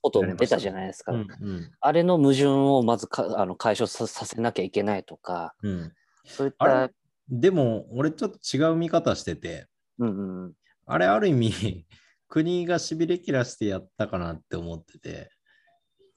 [0.00, 1.12] ことも出たじゃないですか。
[1.12, 1.70] うんうん。
[1.80, 5.92] あれの矛盾をまずかあの解消ささせなきゃいけないとか、うん。
[6.24, 6.90] そういった
[7.28, 9.66] でも、俺ちょっと違う見方してて、
[9.98, 10.52] うんうん、
[10.86, 11.86] あれある意味、
[12.28, 15.30] 国がしびれ切らしてやったかなって思ってて、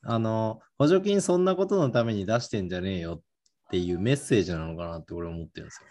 [0.03, 3.21] あの、補助金そんなことのために出してんじゃねえよっ
[3.71, 5.87] ていうメッセージなのかなって俺思ってるんですよ。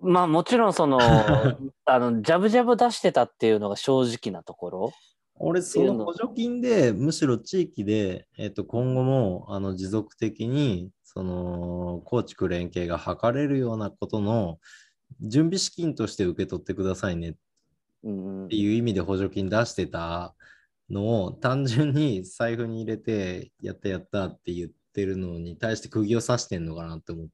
[0.00, 0.98] まあもちろんその
[1.84, 4.92] あのジャブジャブ出してたっていうのが正直なところ。
[5.42, 14.58] 俺、その補助金で、むしろ地域で、えっと、今後もあの持続的に、その、高知区連携が図れるようなことの
[15.20, 17.34] 準備資金として受け取ってくださいねっ
[18.02, 20.34] ていう意味で補助金出してた
[20.90, 27.32] のを単純に財布に入れてやったやったって言ってるのに対して釘を刺してんのかなって思って。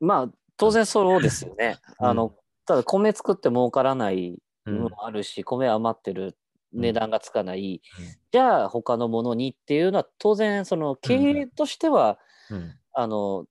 [0.00, 1.78] まあ当然そうですよね。
[2.00, 2.06] うん。
[2.06, 2.34] あの
[2.66, 6.36] ただ米作って儲からないうんのもあるし、米余ってる
[6.72, 8.04] 値段がつかない、うん。
[8.30, 12.18] じゃあ他のものにっていうのは当然その経営としては、
[12.50, 12.74] うん。
[12.92, 13.46] あの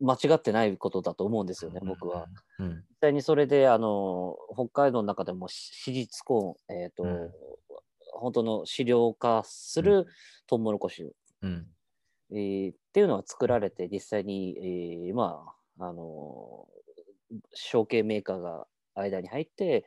[0.00, 2.26] 間違ってないことだと思うんですよね、僕は。。
[2.58, 2.84] うん。
[2.88, 7.32] 実際にそれであの北海道の中でも史実コーン、えーとうん。
[8.12, 10.06] 本当の飼料化する
[10.46, 11.66] トウモロコシ、うん。
[12.30, 14.56] えーっていうのは作られて実際に、
[15.06, 16.66] えーまああの
[17.54, 19.84] 承継メーカーが間に入って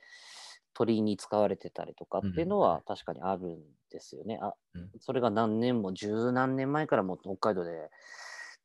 [0.74, 3.60] 鳥に使われてたりとかっていうのは確かにあるん
[3.92, 4.40] ですよね。
[4.42, 7.90] あうんそれが何年も十何年前からも北海道で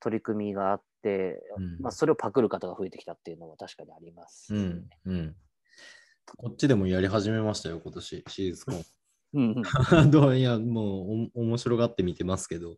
[0.01, 4.55] 取り組みがあって、うんまあ、それをパクる方が増えてきたっていうのは確かにあります。
[4.55, 5.37] うんうん
[6.39, 8.73] こっちでもやり始めましたよ、今年、シリーズコ
[9.35, 9.63] うんン。
[10.11, 12.77] どういや、もうお面白がって見てますけど、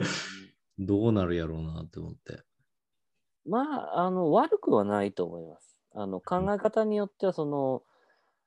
[0.78, 2.42] どうなるやろうなって思って。
[3.48, 5.76] まあ、あの悪くはないと思います。
[5.94, 7.82] あの考え方によってはその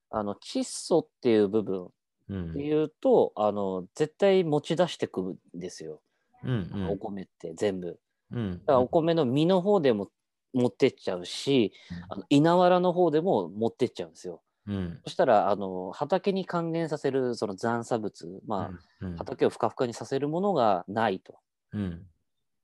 [0.10, 1.90] あの窒素っていう部分
[2.32, 2.50] うん。
[2.52, 6.02] っていうと、あの絶対持ち出してくんですよ、
[6.44, 6.90] うんうん。
[6.90, 8.00] お米って全部。
[8.32, 8.52] うん。
[8.54, 10.10] だからお米の実の方でも
[10.54, 11.74] 持ってっちゃうし、
[12.10, 14.42] あの稲わらの方でも持ってっちゃうんですよ。
[14.68, 15.00] うん。
[15.04, 19.18] そしたらあの畑に還元させるその残差物、まあ、うん。
[19.18, 21.36] 畑をふかふかにさせるものがないと。
[21.74, 22.06] うん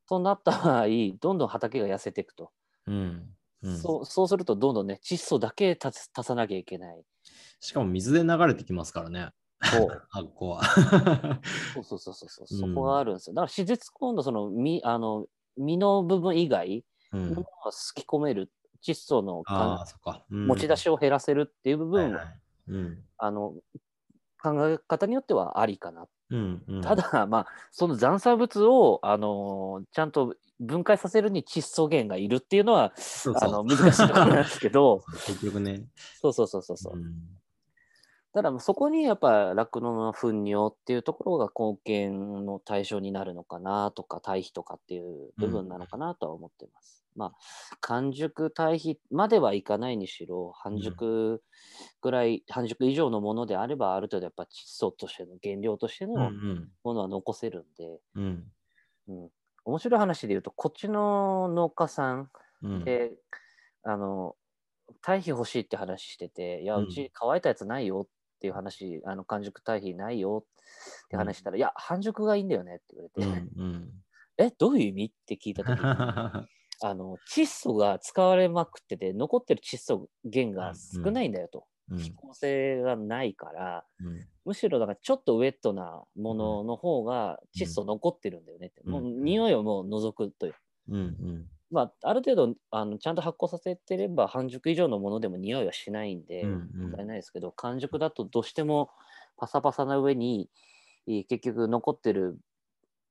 [0.07, 0.85] そうなった場合、
[1.19, 2.51] どんどん畑が痩せていくと。
[2.87, 7.03] うんうんそうそうすると、どんどんね、窒素だけ足さなきゃいけない。
[7.59, 9.31] しかも水で流れてきますからね、
[9.63, 10.63] そう あっこは。
[11.73, 13.33] そうそうそうそうそこがあるんですよ。
[13.33, 15.25] だから、自絶今度その実あの
[15.57, 20.23] 実の部分以外うんのものをすき込める、窒素のあそっか。
[20.29, 23.55] うん持ち出しを減らせるっていう部分は、はいはいうんあの
[24.39, 26.07] 考え方によってはありかな。
[26.29, 35.83] うんうんただ、まあ、その残差物を、あのちゃんと分解させるに窒素源がいるっていうのは、そうそうあの難しいところなんですけど、 結局ね。
[36.21, 36.97] そうそうそうそうそう。
[36.97, 37.36] ん
[38.33, 47.03] ただそこにやっぱ酪農の糞尿っていうところが貢献の対象になるのかなとか堆肥とかっていう部分なのかなとは思ってます。
[47.15, 47.33] まあ
[47.81, 51.41] 完熟堆肥まではいかないにしろ半熟
[52.01, 56.35] ぐらい、半熟以上のものであればある程度やっぱ窒素としての原料としてうんの
[56.83, 58.51] ものは残せるんで、うん。
[59.07, 59.29] うん。
[59.65, 62.83] 面白い話で言うとこっちの農家さんうん。
[62.85, 63.11] で、
[63.83, 64.35] あの
[65.01, 66.83] 堆肥欲しいって話してて、いや、うん。
[66.83, 68.11] うち乾いたやつないよって
[68.45, 73.89] いう話、あの完熟堆肥ないよって話したら、いや、半熟がいいんだよねって言われて、うんうん。
[74.37, 75.83] え、どういう意味って聞いたときに、
[76.83, 81.65] あの窒素が使われまくってて、残ってる窒素源が少ないんだよと。
[81.89, 81.97] うん。
[81.97, 84.27] 飛行性がないから、うん。
[84.45, 88.91] むしろだからちょっとウェットなものの方が窒素残ってるんだよねって、うん。
[88.91, 90.55] もう匂いをもう除くという。
[90.89, 98.89] うんうんまあ、ある程度あのちゃんと発酵させてれば半熟以上のものでも匂いはしないんでうんうん問題ないですけど完熟だとどうしても
[99.35, 100.49] パサパサな上に
[101.07, 102.39] えー結局残ってる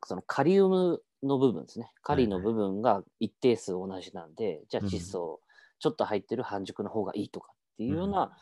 [0.05, 1.91] そのカリウムの部分ですね。
[2.03, 5.41] カリの部分が一定数同じなんで、じゃあ窒素
[5.79, 8.37] ちょっと入ってる半熟の方がいいとかっていうような、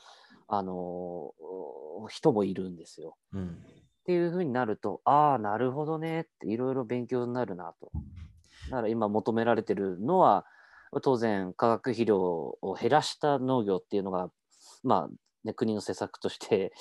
[0.48, 3.16] あのー人もいるんですよ。
[3.32, 3.48] うん。
[3.48, 7.92] っていうふうになると、ああ、なるほどねっていろいろ勉強になるなと。
[8.70, 10.46] だから今求められてるのは、
[11.02, 14.30] 当然化学肥料を減らした農業っていうのが、
[14.82, 16.72] まあ、ね、国の施策として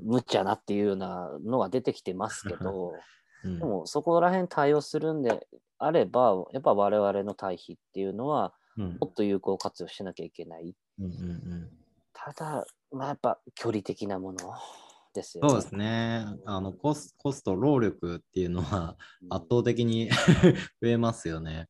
[0.00, 2.92] 無茶なっていうようなのが出てきてますけど、
[3.44, 3.58] うん。
[3.58, 5.46] でもそこら辺対応するんで
[5.78, 10.74] あれば、やっぱ我々の堆肥っていうのはうんもっと有効活用しなきゃいけない。
[10.98, 11.14] うんうんう
[11.56, 11.78] ん
[12.14, 14.54] ただ、まあ、やっぱ距離的なもの
[15.12, 15.50] ですよね。
[15.50, 16.26] そうですね。
[16.44, 20.10] あのコスコスト、労力っていうのはうん圧倒的に
[20.80, 21.68] 増えますよね。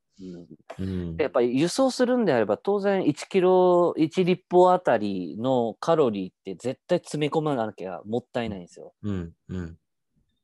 [0.78, 8.92] うんやっぱり輸送するんであれば当然1キロ1立方あたりのカロリーって絶対詰め込まなきゃもったいないんですよ。
[9.02, 9.78] うんうん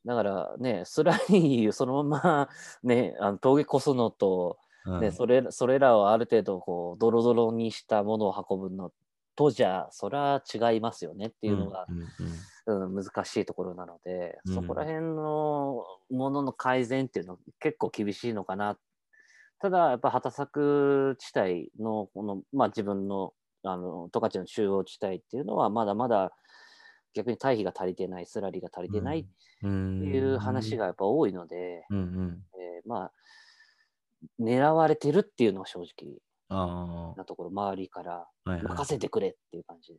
[0.04, 2.48] だからねスラリーそのまま
[2.82, 8.90] ねあの峠こすのと、うんねそれそれらをある程度こうドロドロにしたものを運ぶの
[9.36, 12.08] とじゃそれは違いますよねっていうのが、うんうんうん
[12.72, 14.54] 難しいところなので、うん。
[14.54, 18.78] そこら辺のものの改善っていうのは結構厳しいのかな。
[19.60, 23.32] ただ、やっぱ畑作地帯のこの、まあ、自分の
[23.64, 26.30] あの十勝の中央地帯っていうのはまだまだ
[27.12, 29.30] 逆に堆肥が足りてない、スラリが足りてないって
[29.64, 32.42] うんいう話がやっぱ多いので、うんうん。
[32.54, 33.12] えーまあ、
[34.40, 39.98] 狙われてるっていうのは正直あなところ、周りから任せてくれっていう感じで。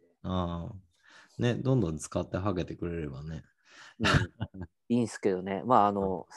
[1.40, 3.44] ね、どんどん使ってはげてくれればね。
[4.00, 4.08] うん。
[4.90, 6.28] いいんですけどね、まあ、あの、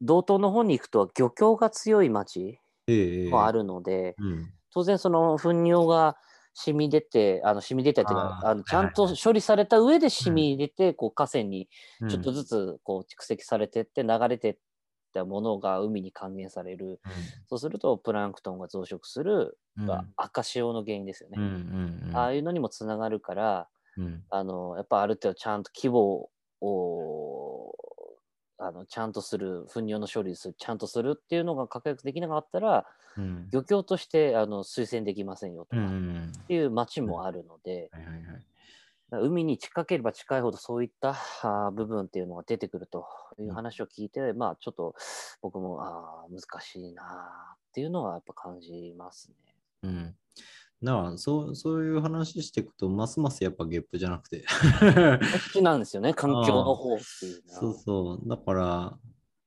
[0.00, 4.52] 道東の方に行くと漁協が強い町ええもあるので、うん。
[4.70, 6.16] 当然その糞尿が
[6.54, 11.68] 染み出て、あの染み出てっていうかあのちゃんと処理された上で染み出て、こう河川に
[12.00, 12.08] うん。
[12.08, 14.58] ちょっとずつこう蓄積されてって流れてっ
[15.12, 17.00] たものが海に還元される。
[17.48, 19.58] そうするとプランクトンが増殖する、
[20.16, 21.38] 赤潮の原因ですよね。
[22.14, 24.24] ああいうのにもつながるから、うん。
[24.30, 27.74] あのやっぱある程度ちゃんと規模を
[28.58, 33.52] あのちゃんとする糞尿の処理するちゃんとするっていうのが確約できなかったらうん。
[33.52, 35.96] 漁協としてあの推薦できませんよとうんうかっ
[36.28, 36.32] ん。
[36.48, 37.92] ていう町もあるので、
[39.10, 41.10] 海に近ければ近いほどそういった
[41.42, 43.06] あー部分っていうのが出てくると
[43.38, 44.94] いう話を聞いて、まあちょっと
[45.42, 49.36] 僕もあー難しいなっていうのはやっぱ感じますね。
[49.82, 50.16] うん。
[50.82, 54.40] だからそうそういう話していくと、ますますやっぱゲップじゃなくて。
[54.40, 54.44] こ
[54.84, 57.42] っちなんですよね、 環境の方っていう。
[57.46, 58.28] そうそう。
[58.28, 58.98] だから、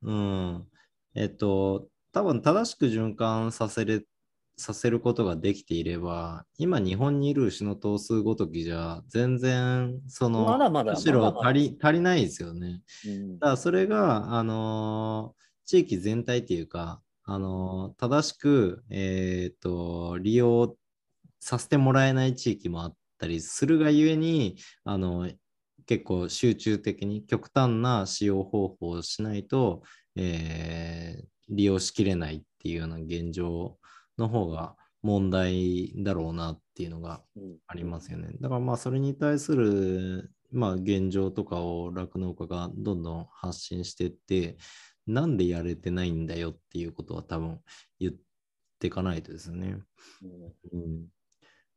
[0.04, 0.68] うん。
[1.14, 4.06] えっと、多分正しく循環させれ
[4.58, 12.82] させることができていれば、今日本にいる牛の頭数ごときじゃ、全然、その、まだまだむしろ足り足りないですよね。
[13.06, 20.78] うんだからそれが、あのー地域全体っていうか、あのー正しく、えーと利用
[21.40, 25.30] させてもらえない地域もあったりするがゆえに、あの
[25.86, 29.84] 結構集中的に極端な使用方法をしないと、
[30.16, 33.78] えー利用しきれないっていうような現状
[34.18, 38.30] の方が問題だろうなっていうのがうんありますよね。
[38.42, 44.58] だからまあそれに対するまあ現状とかを酪農家がどんどん発信していって、
[45.06, 47.60] なんでやれてないんだよっていうことは多分
[48.00, 48.14] 言っ
[48.80, 49.78] ていかないとですね。
[50.74, 51.06] うんうん。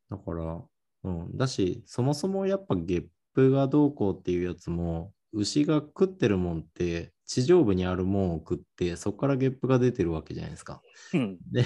[0.09, 0.63] だから、
[1.03, 1.37] うん。
[1.37, 10.81] だし、そもそもやっぱゲップがどうこうっていうやつも、牛が食ってるもんって地上部にあるもんを食って、そこからゲップが出てるわけじゃないですか。
[11.13, 11.63] うんで、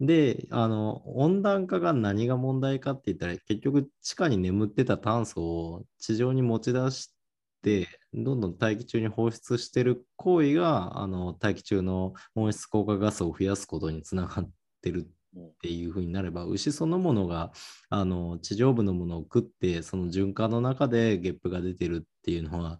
[0.00, 7.14] で、あの、温暖化が何が問題かって言ったら、結局地下に眠ってた炭素を地上に持ち出し
[7.62, 14.50] て、どんどん大気中に放出してる行為が、あの、大気中の温室効果ガスを増やすことにつながっ
[14.82, 17.52] てるっていうふうになれば、牛そのものが、
[17.90, 22.78] あの、地上部のものを食って、その循環の中でゲップが出てるっていうのは、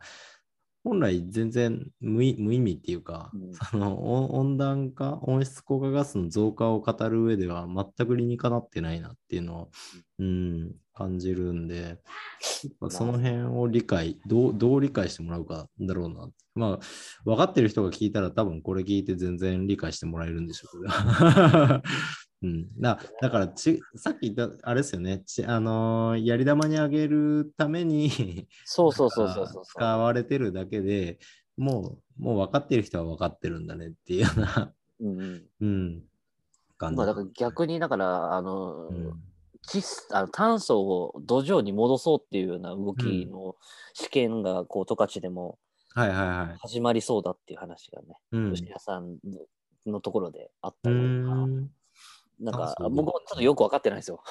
[0.86, 9.70] 本来全然無意無意味っていうか、うんその温温暖化、温室効果ガスの増加を語る上では全く理にかなってないなっていうのを、
[10.20, 11.98] うん、感じるんで、
[12.88, 16.28] その辺を理解どう、どう理解してもらうかだろうな。
[16.54, 16.84] まあ、
[17.24, 21.82] 分かってる人が聞いたら多分これ聞いて全然理解してもらえるんでしょうけど。
[22.46, 28.10] うん、だだからち、さっき言った、あれですよね、ちあのーやり玉にあげるために
[28.64, 29.64] そうそうそうそうそう。
[29.64, 31.18] 使われてるだけで
[31.56, 36.04] もう、もう分かってる人は分かってるんだねっていうような、うんうん うん、
[36.78, 36.96] 感じ。
[36.96, 39.22] まあだから逆にだからあの、うん
[39.68, 39.82] 窒
[40.12, 43.56] あの炭素を土壌に戻そうっていうような動きの
[43.94, 45.58] 試験がこう十勝でも
[45.96, 46.58] はいはいはい。
[46.60, 48.54] 始まりそうだっていう話がね、うん。
[48.54, 49.16] 吉谷さん
[49.86, 51.70] のところであったうので、ん。
[52.38, 54.22] なんか僕もちょっとよく分かってないんですよ。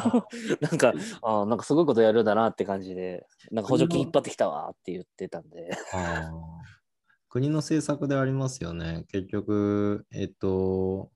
[0.60, 0.92] なんか、
[1.22, 5.70] あーなんかすごいことやるんだなって感じで、なんか補助金引っ張ってきたわって言ってたんで。
[7.28, 9.04] 国の政策でありますよね。
[9.08, 11.10] 結局、えっと、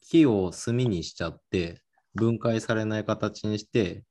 [0.00, 1.82] 木を炭にしちゃって、
[2.14, 4.04] 分解されない形にして、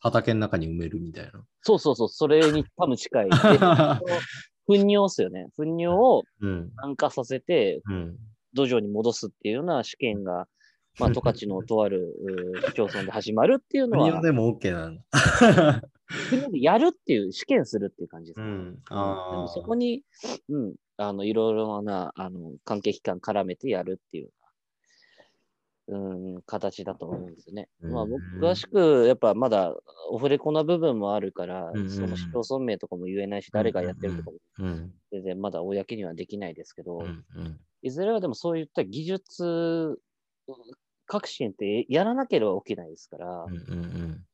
[0.00, 1.44] 畑の中に埋めるみたいな。
[1.62, 3.28] そうそうそう、それに多分近い。
[4.66, 5.46] 糞尿っすよね。
[5.56, 6.72] 糞尿をうん。
[6.80, 8.16] 酸化させてうん。
[8.54, 10.46] 土壌に戻すっていうような試験が、
[10.98, 12.14] まあ、十勝のとある
[12.68, 15.02] 市町村で始まるっていうのは国で、も OK なんだ。
[16.30, 18.46] 国でやるっていう、試験するっていう感じですね。
[18.46, 18.74] うん。
[18.74, 19.46] であ。
[19.48, 20.02] そこに、
[20.48, 24.30] うん、あの、いろいろな、あの、関係機関絡めてやるっていうよ
[25.86, 25.96] う
[26.38, 27.68] ん、形だと思うんですよね。
[27.80, 29.74] まあ、うん僕、詳しく、やっぱまだ
[30.08, 34.92] オフレコな部分もあるから、うんうんその市町村名とかも言えないし、誰がやってるとかもうん。
[35.12, 37.24] 全然まだ公にはできないですけど、うん。
[37.36, 37.60] うん。
[37.82, 39.98] いずれはでもそういった技術
[41.06, 43.54] 革新ってやらなければ起きないですから、うん。
[43.54, 44.24] うん。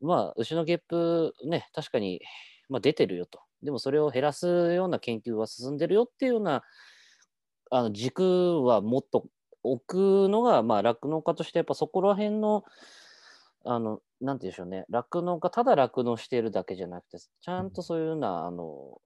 [0.00, 2.20] まあ、牛のゲップね、確かに、
[2.68, 3.40] まあ、出てるよと。
[3.62, 6.62] でもそれを減らすような研究は進んでるよっていうような
[7.70, 9.26] あの軸はもっと
[9.62, 12.64] 置くのが、まあ、酪農家としてやっぱそこら辺の、
[13.64, 19.00] あの、なんて言うんでしょうね、酪農家、ただ酪農しているだけじゃなくて、ちゃんとそういうような、あの、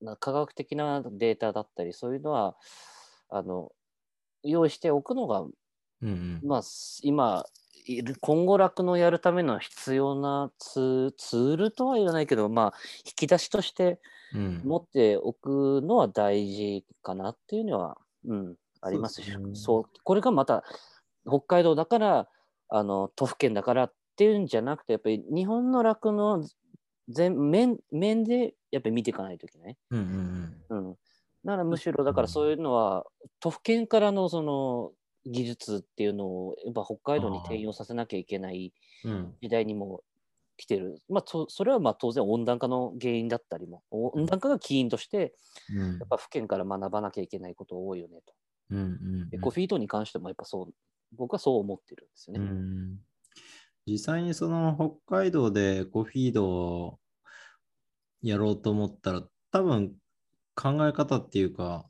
[0.00, 2.56] な科学的なデータだったり、そういうのは、
[3.28, 3.72] あの、
[4.42, 5.44] 用意しておくのが、
[6.02, 6.08] うん。
[6.08, 6.48] うん。
[6.48, 7.44] まあ、す今、
[8.20, 12.74] 今後酪農やるための必要なツツールとは言わないけど、まあ、
[13.04, 14.00] 引き出しとして
[14.34, 14.62] うん。
[14.64, 20.64] 持っておくのは大事かなっていうのは、うん、ありますし、そうねこれがまた
[21.26, 22.28] 北海道だから、
[22.68, 26.44] あの都府県だからっていうんじゃなくて、やっぱり日本の酪農
[27.08, 29.76] 全面面でやっぱり見ていかないといけない。
[29.90, 30.56] うん。
[30.70, 30.78] うん。
[30.78, 30.96] うん、
[31.44, 33.04] だからむしろだからそういうのは、
[33.40, 34.90] 都府県からのその
[35.26, 38.72] 技術っていうのをやっぱ北海道に転用させなきゃいけない
[39.04, 39.34] うん。
[39.42, 40.02] 時代にも
[40.56, 45.34] 来てる、まあ、そそれはまあ当然温暖化の原因だったりもお温暖化が起因として
[45.70, 48.34] うんやっぱ府県から学ばなきゃいけないこと多いよねと。
[48.70, 48.78] うん。
[48.78, 49.28] うん。
[49.32, 50.74] エコフィートに関してもやっぱそう
[51.14, 52.44] 僕はそう思ってるんですようね。
[52.44, 52.98] ん
[53.86, 54.74] 実際にその
[55.06, 56.98] 北海道でコフィードを
[58.22, 59.22] やろうと思ったら、
[59.52, 59.94] 多分
[60.54, 61.86] 考え方っていうか、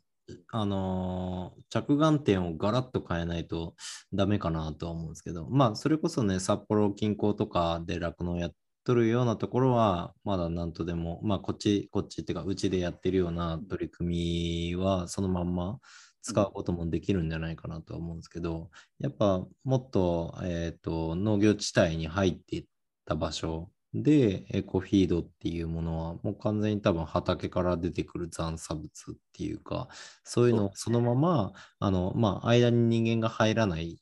[0.52, 3.74] あのー着眼点をガラッと変えないと
[4.14, 8.52] ダメかなとは思うんですけど、まあ、それこそね、札幌近郊とかで酪農やっ
[8.84, 15.78] とるようなところは、まだなんとでも、まあ、こっち、こっちっていうか、うちでやってるような取り組みは、そのまんま
[16.22, 18.70] 使うこともできるんじゃないかなとは思うんですけど、
[19.00, 22.66] やっぱもっと,、えー、と農業地帯に入っていっ
[23.04, 23.70] た場所
[24.02, 29.88] でエコフィードっていうものはもう完全に多分畑から出てくる残差物っていうか
[30.22, 33.98] そういうのをそのままあの、まあ、間に人間が入らない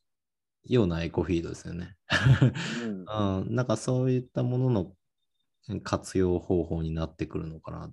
[0.67, 1.95] ようなエコフィードですよね。
[2.83, 3.05] うん。
[3.47, 7.93] うん、なんかそういったものの活用方法になってくるのかなっ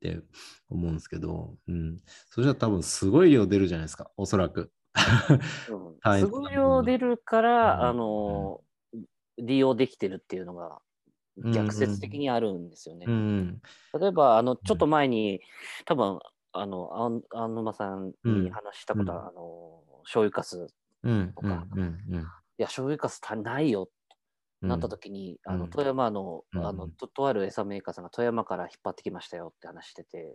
[0.00, 0.20] て
[0.68, 4.72] 思うんですけど、うん、そしたら多分すごい量出るじゃないですか、おそらく。
[5.64, 5.72] す
[6.26, 7.80] ごい量出るから、うん。
[7.88, 8.60] あの
[9.36, 10.80] 利用できてるっていうのが
[11.36, 13.06] 逆説的にあるんですよね。
[13.08, 13.62] うん、
[13.98, 15.40] 例えば、あの、ちょっと前に、
[15.84, 16.20] 多分、
[16.52, 20.68] あの、あん、あんぬまさんに話したことは、うんあの、醤油かす、
[21.34, 22.26] とか、うん、うん。
[22.56, 30.32] や、醤油かす足りないよ、うんなった時に、あの、うん富山の、うんあの、と、とある餌メーカーさんが富山から引っ張ってきましたよって話してて。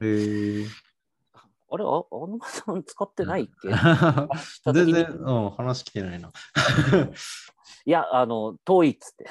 [1.71, 3.69] あれ、あ、あんぬまさん使ってないっけ？
[4.71, 6.31] 全然、うん、話来てないな。
[7.85, 9.25] いや、あの、遠いっつって。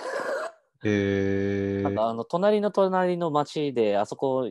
[0.84, 4.50] へえあの隣の隣の町で、あそこ、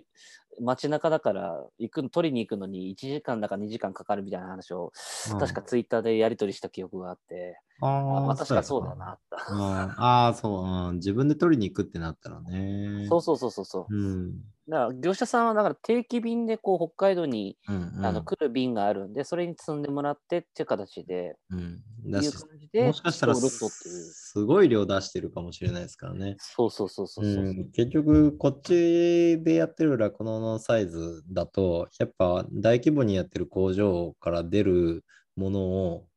[0.60, 4.92] 街中だから行く取りに行くのに1時間だか2時間かかるみたいな話を、
[5.32, 9.20] うん確かツイッターでやり取りした記憶があって、あまあ確かそうだな。
[9.30, 13.06] ああ、そう、うん、自分で取りに行くってなったらね。
[13.08, 13.96] そうそうそうそうそう。
[13.96, 14.34] うん。
[14.68, 18.06] だから業者さんはだから定期便でこう北海道に、うん、うん。
[18.06, 21.84] あの来る便があるんで、それに積んでもらってっていう形で、うん。
[22.06, 23.36] いだしう感じで、もしかしたら。
[23.36, 26.36] すごい量出してるかもしれないですからね。
[26.40, 27.44] そうそうそうそうそう。
[27.44, 35.06] うん、結局、こっちでやってる酪農のサイズだと、やっぱ大規模にやってる工場から出る
[35.36, 36.08] ものを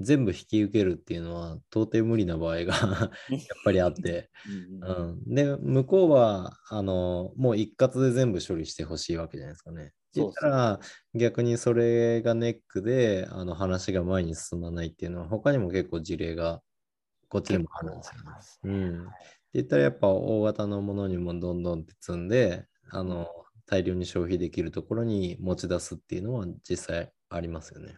[0.00, 2.74] 全部引き受けるっていうのは到底無理な場合が
[3.30, 4.30] やっぱりあって、
[4.82, 9.84] うんで、向こうはあのもう一括で全部処理してほしいわけじゃないですかね。
[9.84, 10.80] って言ったら
[11.14, 16.62] 逆にそれがネックであの話が前に進まないっていうのは他にも結構事例が
[17.28, 18.12] こっちでもあるんです
[18.64, 18.82] よね。
[18.82, 19.06] うん。
[19.06, 19.12] って
[19.54, 23.28] 言ったらやっぱ大型のものにもどんどんって積んで、あの、
[23.66, 27.94] 大量に消費できるところに持ち出すっていうのは実際ありますよね。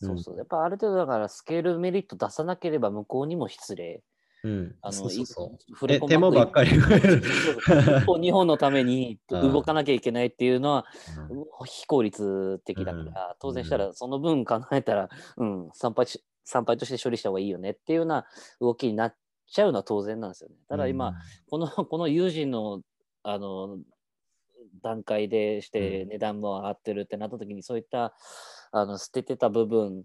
[0.00, 0.36] そうそう。
[0.36, 4.02] やっぱある程度だからスケールメリット出さなければ向こうにも失礼。
[4.44, 4.74] うん。
[4.82, 5.72] あのそうそうそう。
[5.72, 10.86] 触れ込まえ手間ばっかりそうそう一方日本のために うん動かなきゃいけないっていうのは
[11.30, 18.26] うん非効率的だから、当然したらその分考えたら、うん、参拝し参拝として処理した方がいいよねっていうような
[18.60, 19.14] 動きになっ
[19.48, 20.56] ちゃうのは当然なんですよね。
[20.68, 21.14] ただ今、、
[21.50, 22.80] このこの友人の
[23.22, 23.78] あの
[24.82, 28.14] 段階でしてうん値段も上がってるってなった時に、そういった
[28.72, 30.04] あの捨ててた部分。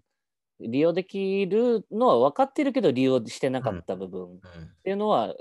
[0.60, 4.24] 利用できるのは分かってるけど利用してなかった部分。
[4.24, 4.40] っうん。
[4.84, 5.34] ていうのは、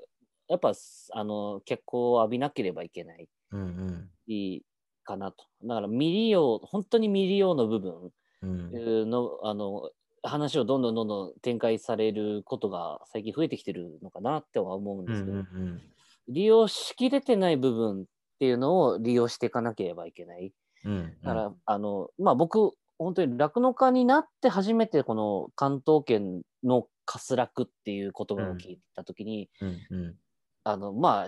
[0.48, 0.74] やっぱ
[1.14, 3.30] あの脚光を浴びなければいけない。
[3.52, 4.10] うんうん。
[4.26, 4.66] いい
[5.04, 5.46] かなと。
[5.64, 8.12] だから未利用本当に未利用の部分。
[8.42, 9.10] うん。
[9.10, 9.92] のあの
[10.24, 15.82] 話をどんどんどんどん展開されることが最近増えてきてるのかなっては思うんうんですけど、うん
[16.30, 18.06] 利用しきれてない部分っ
[18.40, 20.54] ていうのを利用していかなければいけない。
[20.86, 21.14] うん。
[21.22, 22.72] だから、あの、まあ僕、
[23.04, 30.16] 本当に酪農家になって初めてこの関東圏のかすらくっていう言葉を聞いたときに、うんうん。
[30.64, 31.28] あの、ま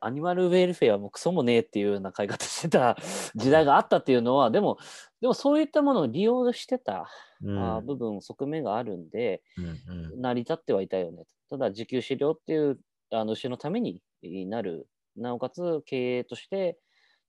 [0.00, 2.96] アニマルウェルフェアもクソもねえっていうような買い方してた
[3.34, 4.78] 時代があったっていうのは、でも、
[5.20, 7.10] でもそういったものを利用してた、
[7.42, 7.58] うん。
[7.58, 10.20] あー部分、側面があるんで、うんうん。
[10.20, 11.24] 成り立ってはいたよね。
[11.48, 12.78] ただ、自給飼料っていう
[13.10, 14.00] あの牛のために
[14.46, 16.78] なる、なおかつ経営として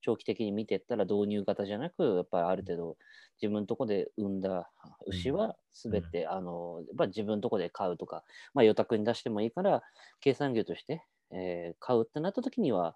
[0.01, 2.97] 長期的に見ていったら導入型じゃなく、やっぱりある程度
[3.41, 4.69] 自分のとこで産んだ
[5.07, 8.23] 牛は全て、あのやっぱ自分のとこで飼うとか、
[8.53, 9.83] まあ、予託に出してもいいから、
[10.19, 12.95] 計算業として、えー買うってなった時には、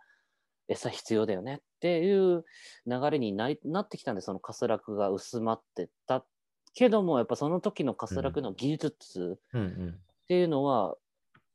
[0.67, 2.43] 餌必要だよねっていう
[2.87, 6.25] 流れになりなってきたんで、そのカスラクが薄まってった
[6.73, 9.89] けども、やっぱその時のカスラクの技術、うんうん。
[9.89, 10.95] っていうのは、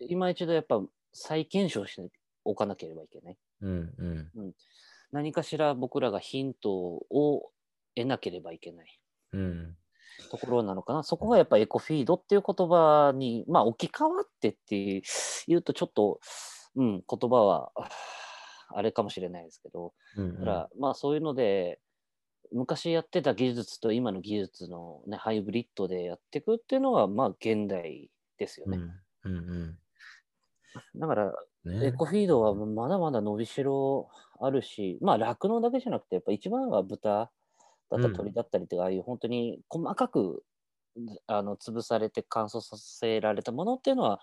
[0.01, 0.81] 今一度やっぱ
[1.13, 2.09] 再検証して
[2.45, 3.37] おかなければいけない。
[3.63, 3.71] うん。
[4.37, 4.55] うん
[5.13, 7.51] 何かしら僕らがヒントを
[7.97, 9.01] 得なければいけない。
[9.33, 9.77] うん。
[10.31, 11.03] ところなのかな。
[11.03, 14.77] そこがやっぱエコフィードっていう言葉に、まあ置き換わってって
[15.47, 16.21] いうとちょっと、
[16.77, 17.89] うん、言葉はあ
[18.73, 21.81] あれかもしれないですけど、うんだからまあそういうので、
[22.53, 28.79] 昔やってた技術と今の技術の、ね、ハイブリッドでやっていくっていうのが、まあ現代ですよね。
[29.25, 29.33] うん。
[29.33, 29.79] うん
[30.95, 31.33] だから、うん
[31.65, 34.09] ねエコフィードはまだまだ伸びしろ
[34.41, 37.31] あるし、まあ酪農だけじゃなくて、やっぱ一番は豚
[37.91, 40.45] だった鳥だったりって、ああいう本当に細かく
[41.27, 44.21] あの潰されて乾燥させられたものっていうのは、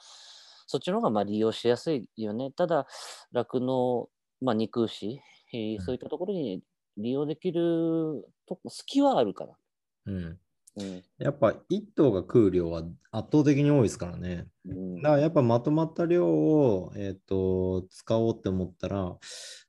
[0.68, 2.52] そっちの方がまあ利用しやすいよね。
[2.52, 2.88] ただ、
[3.32, 4.10] 酪農、
[4.42, 5.22] まあ、肉牛、
[5.80, 6.62] そういったところに
[6.98, 9.58] 利用できるとこ隙はあるかな。
[10.06, 10.40] うん
[10.78, 11.04] うん。
[11.18, 14.48] やっぱ一頭が食う量は圧倒的に多いですからね。
[14.66, 14.96] うん。
[15.02, 19.18] だからやっぱまとまった量を、えっと使おうって思ったら、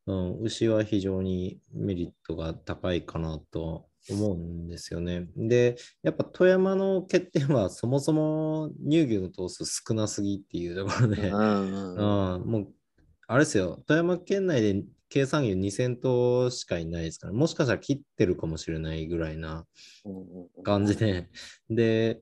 [0.06, 5.28] うん、牛は非常にメリットが高いかなと思うんですよね。
[5.36, 12.68] で、やっぱ富山の欠点はそもそも乳牛の頭数少なすぎっていうところで、うんうん、もう、
[13.26, 19.66] あれですよ、富山県内で計算牛2000頭しかいないですから、もしかしたら切ってるかもしれないぐらいな
[20.64, 21.28] 感じで、
[21.70, 22.20] で、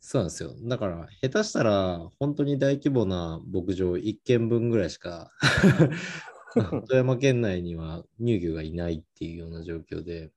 [0.00, 0.54] そうなんですよ。
[0.64, 5.30] だから、下手したら、本当に大規模な牧場1軒分ぐらいしか、
[6.54, 10.30] 富山県内には乳牛がいないっていうような状況で、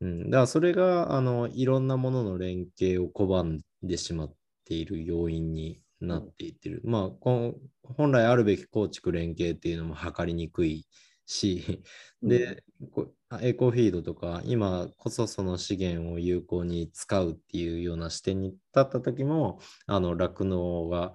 [0.00, 6.82] うん、だからそれが、あの、いろんなものの連携を拒んでしまっている要因になっていってる。
[6.84, 10.86] まあ本来あるべき構築連携っていうのも測りにくい
[11.26, 11.82] し、
[12.22, 12.62] で、
[12.92, 21.14] こエコフィードとか、今こそその資源を有効に使うっていうような視点に立った時も、あの、酪農が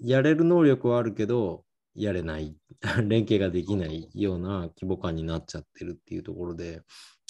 [0.00, 1.64] やれる能力はあるけど、
[1.94, 2.56] やれない、
[3.08, 6.82] 連携ができないような規模感になっちゃってるっていうところで、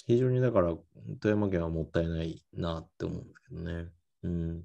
[0.05, 0.75] 非常にだから、
[1.19, 3.89] 富山県はもったいないなって思うんですけどね。
[4.23, 4.63] うん。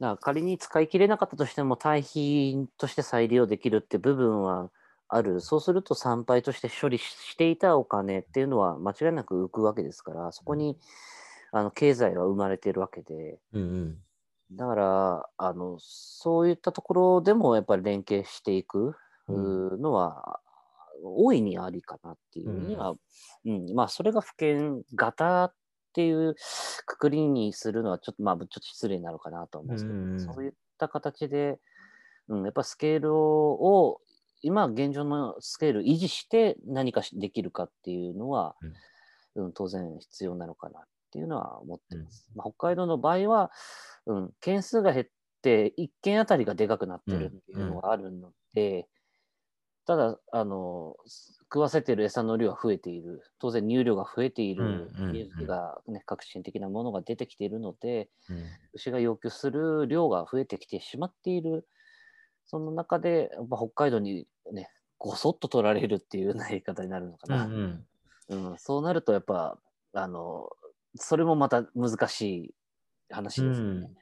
[0.00, 4.70] だから仮に使い切れなかったとしても、対比として再利用できるって部分は
[5.10, 5.40] ある。
[5.40, 10.78] そうすると参拝として処理していたお金っていうのは間違いなく浮くわけですから、そこに
[11.52, 13.98] あの経済は生まれているわけで、うんうん。
[14.52, 18.94] だからあの、そういったところでもやっぱり連携していく
[19.28, 19.68] うん。
[19.74, 20.40] うのは、
[21.02, 22.94] 大いにありかなっていうには、
[23.44, 23.74] うん。
[23.74, 25.54] まあ、それが普遍型っ
[25.92, 26.34] ていう
[26.86, 30.20] くくりにするのはちょっと、まあ、ちょっと失礼なのかなと思うんですけど、うんうんうん。
[30.20, 31.58] そういった形で、
[32.28, 34.00] うん、やっぱスケールを、
[34.42, 38.72] 今現状のスケール維持して何かしできるかっていうのは、うん
[39.54, 40.82] 当然必要なのかなっ
[41.12, 42.26] ていうのは思ってます。
[42.34, 43.52] まあ、北海道の場合は、
[44.06, 45.06] うん、件数が減っ
[45.40, 48.88] て1件あたりがでかくなってるっていうのがあるので、
[49.86, 50.94] ただ、あの、
[51.44, 53.22] 食わせてる餌の量は増えている。
[53.40, 61.66] 当然、乳量が増えているうんうんうん技術が、ね、革新的なものが出てきているので、うん牛が要求する量が増えてきてしまっている。
[62.50, 67.44] その中で、やっぱ北海道にね、ごそっと取られるっていうような言い方になるのかうんうな。
[67.46, 68.50] ん。
[68.50, 68.58] うん。
[68.58, 69.56] そうなると、やっぱ、
[69.92, 70.50] あの、
[70.96, 72.54] それもまた難しい
[73.08, 73.92] 話ですよね。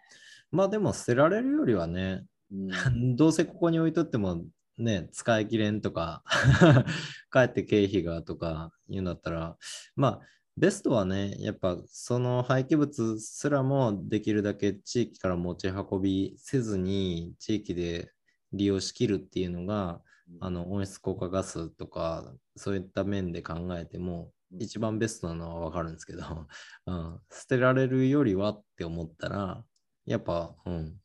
[0.51, 2.69] まあでも捨てられるよりはね、うん。
[3.17, 4.43] どうせここに置いとっても
[4.79, 6.23] ね、使い切れんとか、
[7.29, 9.59] かえって経費がとか言うんだったら、
[9.95, 10.21] まあ、
[10.57, 18.11] ベストはね、やっぱその廃棄物すらもできるだけ地域から持ち運びせずに地域で
[18.53, 20.01] 利用しきるっていうのが、
[20.41, 24.63] あの温室効果ガスとかそういった面で考えてもうん。
[24.63, 26.23] 一番ベストなのはわかるんですけど、
[26.87, 29.65] うん、捨てられるよりはって思ったら
[30.07, 31.01] やっぱ、うん、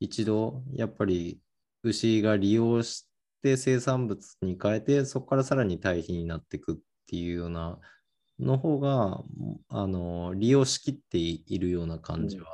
[0.00, 1.40] 一度やっぱり
[1.82, 3.08] 牛が利用し
[3.42, 6.76] て生産物に変えてそこからさらに堆肥になっていくっ
[7.06, 7.78] ていうような
[8.38, 9.22] の方が
[9.68, 12.46] あの利用しきっているような感じは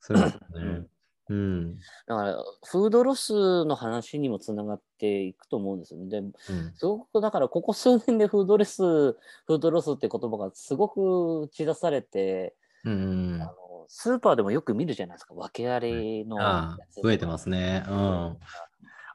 [0.00, 0.86] するんですね。
[1.30, 1.78] うん。
[2.06, 6.08] だから、フードロスの話にもつながっていくと思うんですよね。
[6.08, 6.34] で、うん
[6.74, 13.54] すごく、だから、ここ数年でフードレス、フードロスって言葉がすごく打ち出されて、うんうんあの
[13.92, 17.84] スーパーでもよく見るじゃないですか、訳ありのあやつあ、増えてますね。
[17.88, 18.36] うん。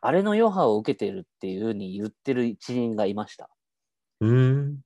[0.01, 3.49] あれの余波を受けてるっていうふうに言ってる一人がいました。
[4.19, 4.79] うん。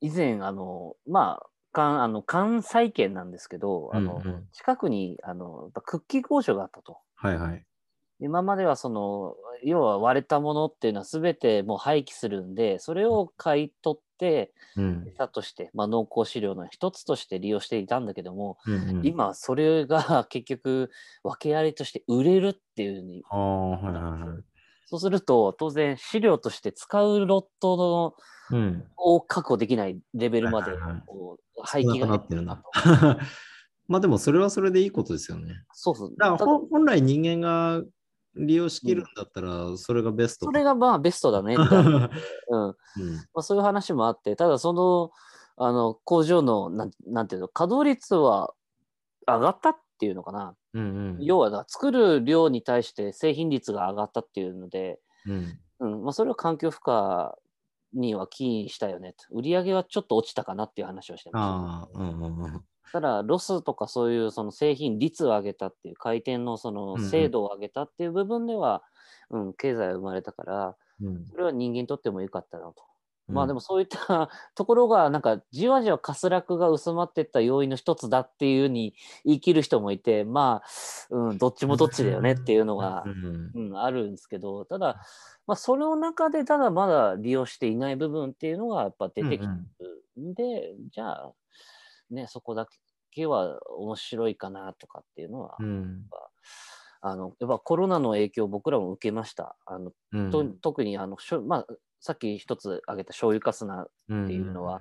[0.00, 6.98] 以前、あの、まあ、関あの関西圏なんですけど、あのうんうん近くにあのクッキー工場があったと。
[7.14, 7.64] はいはい。
[8.20, 15.04] 今まではその要は割れたものっていうのは全てもう廃棄するんでそれを買い取ってうん。
[15.06, 20.90] 餌として、まあ、農耕飼料の一つとして利用していたんだけども、うんうん、今それが結局
[21.22, 24.57] 訳ありとして売れるっていうふうにああ、はいはいはい。
[24.88, 28.14] そうすると当然飼料として使うロットの
[28.50, 28.84] うん。
[28.96, 30.72] を確保できないレベルまで
[31.04, 32.62] こう廃棄がくなってるなと。
[33.88, 35.64] まあでもそれはそれでいいことですよね。
[35.74, 37.82] そうそうだから本来人間が
[38.36, 40.46] 利用しきるんだったらそれがベスト。
[40.46, 42.72] それがまあベストだね うんうん。
[42.72, 42.74] ま
[43.34, 45.10] あ、そういう話もあって、ただその
[45.56, 48.54] あの工場のなんなんていうの稼働率は
[49.26, 51.24] 上がったっていうのかな、うんうん。
[51.24, 55.58] 要は作る量に対して製品率が上がったっていうので、うん。
[55.80, 57.30] うんまあ、それは環境負荷
[57.92, 61.48] には起因したよねと売り上げはちょっと落ちたかなっていう話をしてました。
[61.48, 62.64] ああ、うんうんうん。
[62.92, 68.82] ただロスとかそういうその製品率を上げたっていう回転のそのうんうん精度を上げたっていう部分では、
[69.30, 72.87] うん経済が生まれたからうんそれは人間にとっても良かったなと。
[73.28, 73.34] うん。
[73.34, 80.62] まあでもそういったところがなんかじわじわかす落が薄まっていった要因の一つだっていうふうに言い切る人もいてま
[81.10, 83.50] あ、うん、どっちもどっちだよねっていうのがう、ん。
[83.54, 85.00] うん、あるんですけどただ、
[85.46, 89.46] まあ、その中でただまだ利用していない部分っていうのがやっぱ出てきて
[90.16, 91.32] るんで、じゃあ
[92.10, 92.66] ねそこだ
[93.10, 96.04] けは面白いかなとかっていうのは、うん。
[97.00, 99.56] あのやっぱコロナの影響を僕らも受けました。
[99.66, 100.30] あのうん。
[100.30, 101.66] と特にあのしょ、まあ、
[102.00, 104.80] さっき一つ挙げた醤油かすなっていうのは、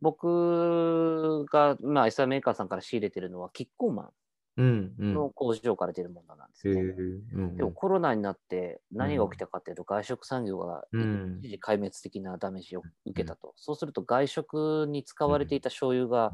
[0.00, 4.10] 僕が、まあ、餌メーカーさんから仕入れてるのはキッコーマ
[4.58, 5.10] うんうん。
[5.10, 7.56] ンの工場から出るものなんですへよ、えうん。
[7.56, 16.32] でもコロナになって何が起きたかっていうと、外食産業がうん一時壊滅的なダメージを受けたと、そうすると外食に使われていた醤油が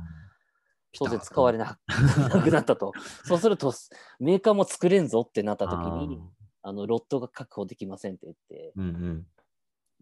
[0.96, 1.78] 当然使われな
[2.28, 2.76] なくなった。
[2.76, 2.92] と
[3.24, 3.72] そうすると
[4.20, 6.20] メーカーも作れんぞってなった時に
[6.62, 9.26] あのロットが確保できませんって言ってうんうん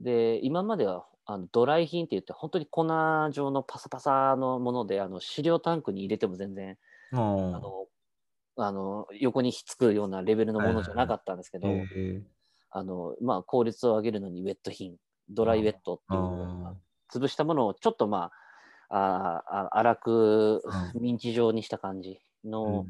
[0.01, 2.85] で今まではあのドライ品って言って本当に粉
[3.33, 6.77] 状のパサパサのものであの飼料タンクに入れても全然
[7.13, 7.87] あの
[8.57, 11.69] あの横にひっつくようなレベルのものじゃなかったんですけど、
[12.73, 14.97] あのまあ、効率を上げるのにウェット品
[15.29, 16.75] ドライウェットっていうあ
[17.13, 18.31] 潰したものをちょっとま
[18.89, 20.63] あああ粗く
[20.95, 22.87] うミンチ状にした感じーの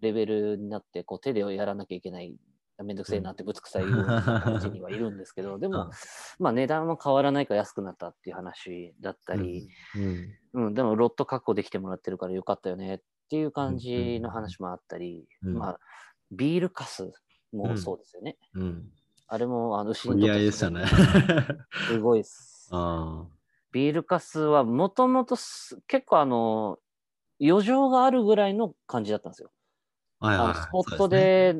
[0.00, 2.36] レベルになってこう手でやらなきゃいけない
[2.82, 5.90] めんどくせえなってぶつくさい感じにはいるんですけど でもうん、
[6.38, 15.80] まあ、値段は変わらないから安くなったっていう話だったり、うんうんでもロット確保できてもらってるからよかったよねっていう感じの話もあったり、うんまあ、
[16.32, 17.12] ビールかす
[17.52, 18.36] もそうですよね。
[18.54, 18.92] うん
[19.32, 20.84] あれもあの牛取り合いでしたね。
[21.86, 22.68] すごいです。
[22.74, 23.28] あ
[23.70, 25.36] ビールかすはもともと
[25.86, 26.80] 結構あの
[27.40, 29.52] 余剰があるぐらいの感じだったんですよ。
[30.20, 31.54] はいはいスポットで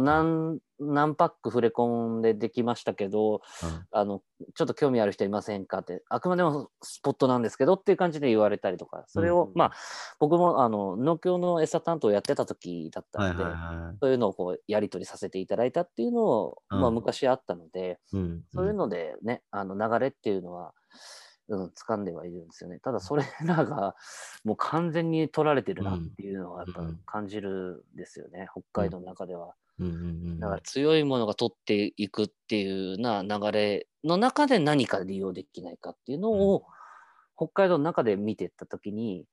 [0.00, 3.40] 何、何パック触れ込んでできましたけど、
[3.92, 4.20] あの、
[4.54, 9.72] ちょっと興味ある人いませんかって、あくまでもスポットなんですけどっていう感じで言われたりとか、それを、うんまあ、
[10.18, 13.96] 僕も、あの、農協の餌担当やってた時だったので、はいはいはい。
[14.00, 16.80] そういうのをこう、やり取りさせていただいたっていうのを、うん。
[16.80, 18.42] まあ、昔あったので、うん。
[18.52, 20.74] そういうのでね、あの、流れっていうのは、
[21.48, 22.78] うん、掴んではいるんですよね。
[22.78, 23.96] ただ、それらが、
[24.44, 27.00] もう完全に取られてるなっていうのは、やっぱうん。
[27.04, 29.54] 感じるんですよね、北海道の中では。
[29.78, 36.64] うんうんうんだから強いものが取っていくっていうな流れの中で何か利用できないかっていうのを、
[37.36, 39.26] 北海道の中で見ていったときに、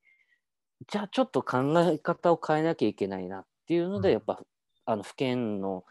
[0.88, 4.14] じゃあちょっと考え方を変えなきゃいけないなっていうので、うん。
[4.14, 4.42] やっぱ、
[4.86, 5.86] あの、府県の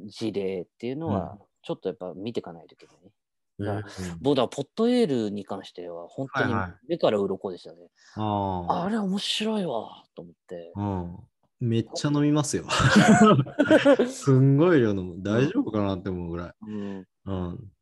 [0.00, 2.96] 事例っていうのは、ちょっとやっぱ見ていかないといけない。
[3.04, 3.10] ね。
[3.58, 3.84] うんうん
[4.20, 7.88] 僕はポットエールに関しては、本当にはいはい目から鱗でしたね。
[8.16, 10.72] あああれ面白いわ、と思って。
[10.74, 11.16] うん。
[11.60, 12.64] めっちゃ飲みますよ。
[14.08, 15.22] すんごい量飲む。
[15.22, 16.54] 大丈夫かなって思うぐらい。
[16.66, 17.72] うんうん。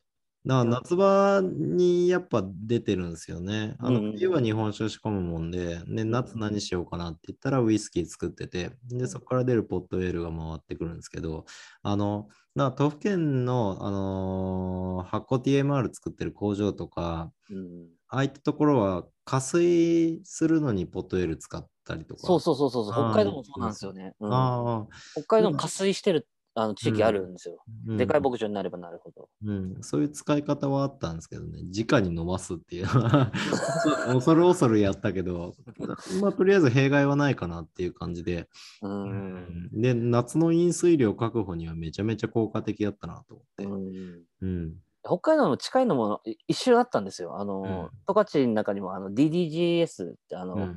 [0.45, 3.77] だから夏場にやっぱ出てるんですよね。
[3.79, 11.45] あの冬は日本酒仕込むもんで、で夏何しようかなって言ったらウイスキー作ってて、でそこから出るポットエールが回ってくるんですけど、
[11.83, 22.23] あの、だから都府県の、あのー発酵 TMR 作ってる工場とか、うんああいったところは加水するのにポットエール使ったりとか。
[22.23, 24.15] そうそうそうそう、北海道もそうなんですよね。
[24.21, 24.33] うん。
[24.33, 27.63] ああ、北海道も加水してるあの地域あるんですよ。
[27.89, 29.29] うんでかい牧場になればなるほど。
[29.45, 33.33] うん、そういう使い方はあったんですけどね、直に飲ますっていうのは
[34.13, 35.55] 恐る恐るやったけど、
[36.21, 38.49] まあ、とりあえず弊害はないかなっていう感じで、
[38.83, 39.69] うん。
[39.73, 43.65] で、夏の飲水量確保にはめちゃめちゃ効果的だったなと思って。
[43.65, 44.77] うんうん。
[45.05, 47.39] 北海道の近いのもい一瞬あったんですよ。
[47.39, 50.77] あの、十勝の中にもあの DDGS ってあの、う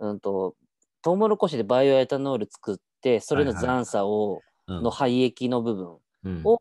[0.00, 0.54] うん、んと、
[1.02, 6.58] トウモロコシでバイオエタノール作って、それのはいはい残差を、うんの廃液の部分うんを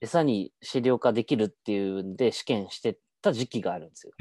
[0.00, 4.12] 餌に飼料化できるっていうんで試験してた時期があるんですよ。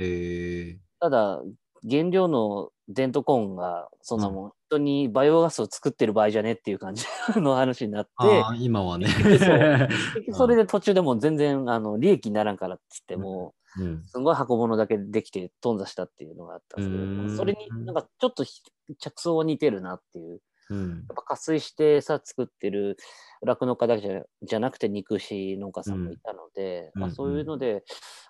[0.99, 1.41] ただ、
[1.89, 7.05] 原料のデントコーンが、そんなもん、本当にバイオガスを作ってる場合じゃねっていう感じ
[7.35, 8.11] の話になって、
[8.59, 9.07] 今はね。
[10.31, 18.61] それで途中でもう全然あの利益にならんからっつっても、うんすごい箱物だけできて頓挫したっていうのがあったんですけど、それになんかちょっとひ
[18.97, 20.39] 着想は似てるなっていう。
[20.69, 20.89] うん。
[20.89, 22.97] やっぱ加水して餌作ってる
[23.45, 27.09] 酪農家だけじゃじゃなくて肉牛農家さんもいたので、まあ、うん。
[27.09, 27.83] うんそういうので、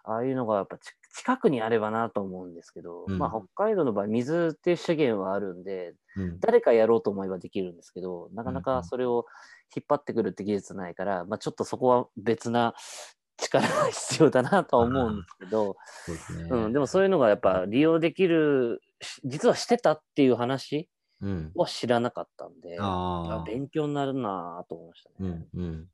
[0.04, 3.18] ああいうのがやっぱち近くにあればなと思うんですけど、うん。
[3.18, 6.40] まあ北海道の場合水っていう資源はあるんで、うん。
[6.40, 8.64] 誰かやろうと思えばできるんですけど、なかなうんうん。
[8.64, 9.26] かそれを
[9.76, 12.74] 引っ張ってくるって技術ないから、まあ、ちょっとそこは別な
[13.38, 15.76] 力が必要だなとは思うんですけど、
[16.40, 16.50] ね。
[16.50, 20.88] うん、でもそういうのがやっぱ利用できる、し実はしてたっていう話うん。
[21.56, 23.44] は知らなかったんで、ああ。
[23.46, 25.16] 勉強になるなぁと思いましたね。
[25.20, 25.90] うんうん。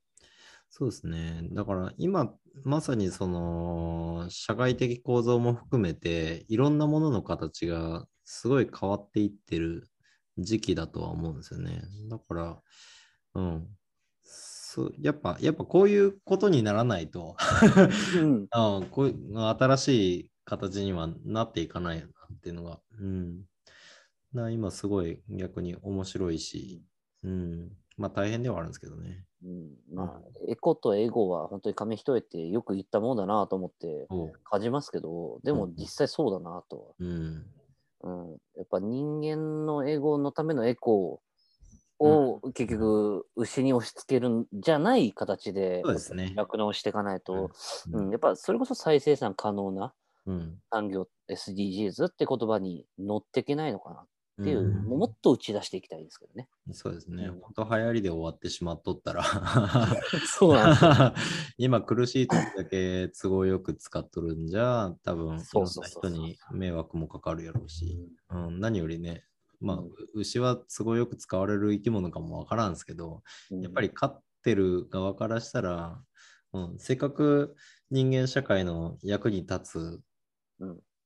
[0.69, 1.47] そうですね。
[1.51, 9.87] だから今、まさにその社会的構造も含めて、いろんなものの形がすごい変わっていってる
[10.37, 11.81] 時期だとは思うんですよね。
[12.09, 12.61] だから、
[13.35, 13.67] うん。
[14.23, 17.35] そうやっぱ、やっぱこういうことにならないと、
[18.15, 23.45] うん あこういう新しい形にはなっていかないよなっていうのが、うん。
[24.33, 26.83] だから今すごい逆に面白いし、
[27.23, 27.71] うん。
[27.97, 29.25] まあ大変ではあるんですけどね。
[29.43, 29.69] うん。
[29.93, 34.07] まあ、エコとエゴは本当に紙一重ってよく言ったもんだなと思って
[34.43, 37.45] 感じますけど、でも実際そうだなとうん。
[37.99, 38.09] は。
[38.09, 41.21] うん、やっぱ人間のエゴのためのエコ
[41.99, 46.33] を結局牛に押し付けるんじゃない形でそうですね。
[46.35, 47.51] 酪農していかないと、
[47.91, 48.07] ううん。
[48.07, 48.11] ん。
[48.11, 49.93] やっぱそれこそ再生産可能な
[50.25, 50.57] うん。
[50.71, 54.05] 産業 SDGs って言葉に乗っていけないのかな
[54.39, 54.83] っていう、うん。
[54.85, 56.47] もっと打ち出していきたいですけどね。
[56.71, 57.25] そうですね。
[57.25, 57.39] うん。
[57.39, 59.23] 本当流行りで終わってしまっとったら
[60.25, 60.91] そうなんですよ。
[61.57, 69.25] 今苦しい時だけ都合よく使っとるんじゃ、多分いろんな人に迷惑もかかるやろうし、うん、何よりね、
[69.59, 69.91] まあ、うん。
[70.13, 76.01] 牛は都合よく使われる生き物かもわからんすけど、やっぱり飼ってる側からしたら、
[76.53, 77.55] うん、せっかく
[77.89, 80.01] 人間社会の役に立つ、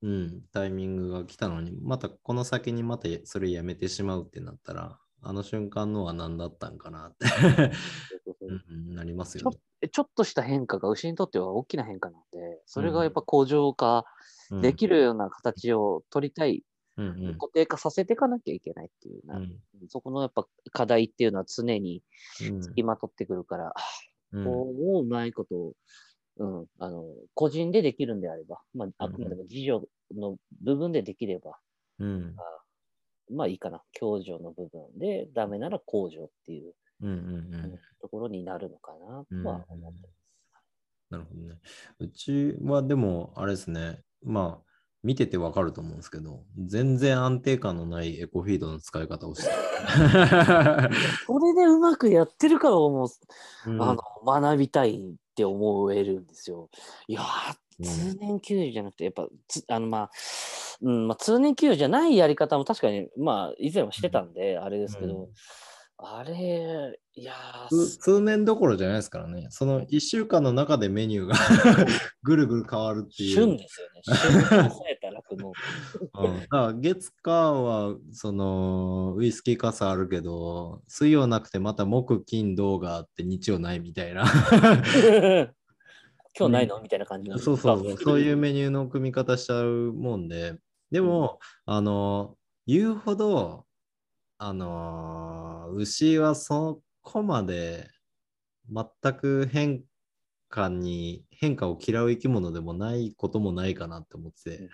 [0.05, 7.71] うんうんタイミングが来たのに、またこの先にまたそれやめてしまうってなったら、あの瞬間のは何だったんかなって、
[8.41, 9.57] うんうんなりますよね。
[9.81, 14.05] えちょっとした変化が牛にとっては大きな変化なので、それがやっぱ向上化
[14.51, 14.61] うん。
[14.61, 16.63] できるような形を取りたい、
[16.97, 17.37] うんうん。
[17.37, 19.57] 固定化させていかなきゃいけないっていうな、うん。
[19.89, 22.03] そこのやっぱ課題っていうのは常に
[22.49, 22.61] うん。
[22.61, 23.73] 付きまとってくるから、
[24.31, 24.45] うん。
[24.45, 25.73] こうもううまいことを、
[26.37, 29.83] うん、あの、個人でできるんであれば、まあ、あくまでも事業
[30.13, 31.57] の部分でできれば、
[31.99, 32.35] うん
[33.31, 33.81] まあいいかな。
[33.99, 37.79] 共助の部分で、ダメなら控除っていううんうんうん。
[37.99, 40.07] ところになるのかなとは思って
[41.09, 41.59] なるほどね。
[41.99, 44.01] うちはでも、あれですね。
[44.23, 44.65] まあ、
[45.03, 49.49] 見ててわかると思うんですけど、全然安定感のないエコフィードの使い方をして。
[51.27, 56.69] これでうまくやってるからもう、うんあの学びたいって思えるんですよ。
[57.07, 57.21] いや
[57.81, 60.11] 通年給与じゃなくて、やっぱ、つあのまあ、
[60.81, 65.29] うんまあ、通年給与じゃないやり方も確かに、まあ、以前はしてたんで、あれですけど、うん
[65.97, 69.47] あれ、いやー、通通年どころじゃないですからね。
[69.49, 71.35] その1週間の中でメニューが
[72.21, 73.33] ぐるぐる変わるっていう。
[73.33, 74.01] 旬ですよね。
[74.03, 75.53] 旬を抑えた酪農。
[76.67, 84.25] うん、月火はそのウイスキーカスあるけど水曜なくてまた木金土があって日曜ないみたいな
[86.37, 86.81] 今日ないの？
[86.81, 87.97] みたいな感じなそうそうそう。
[87.97, 90.55] そういうメニューの組み方しちゃうもんで。
[90.91, 92.35] でも、あの
[92.67, 93.65] 言うほど
[94.37, 97.89] あの牛はそこまで
[98.69, 99.83] 全く変
[100.49, 104.69] 化に変化を嫌う生き物でもないこともないかなって思ってて。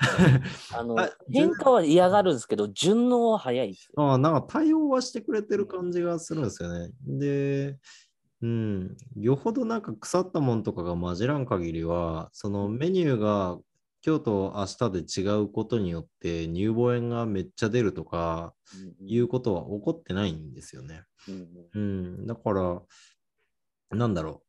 [0.75, 6.91] あの あ変化は嫌がるんですけど、順応は早いあ、なんか対応はしてくれてる感じがするんですよね。
[7.05, 7.77] で、
[8.41, 13.59] うん、よほどなんか腐ったもんとかが混じらん限りは、そのメニューが
[14.05, 18.55] 今日と明日で違うことによって乳房炎がめっちゃ出るとか
[19.05, 21.03] いうことは起こってないんですよね。
[21.27, 21.79] うんう
[22.23, 22.81] ん、だから、
[23.91, 24.41] なんだろ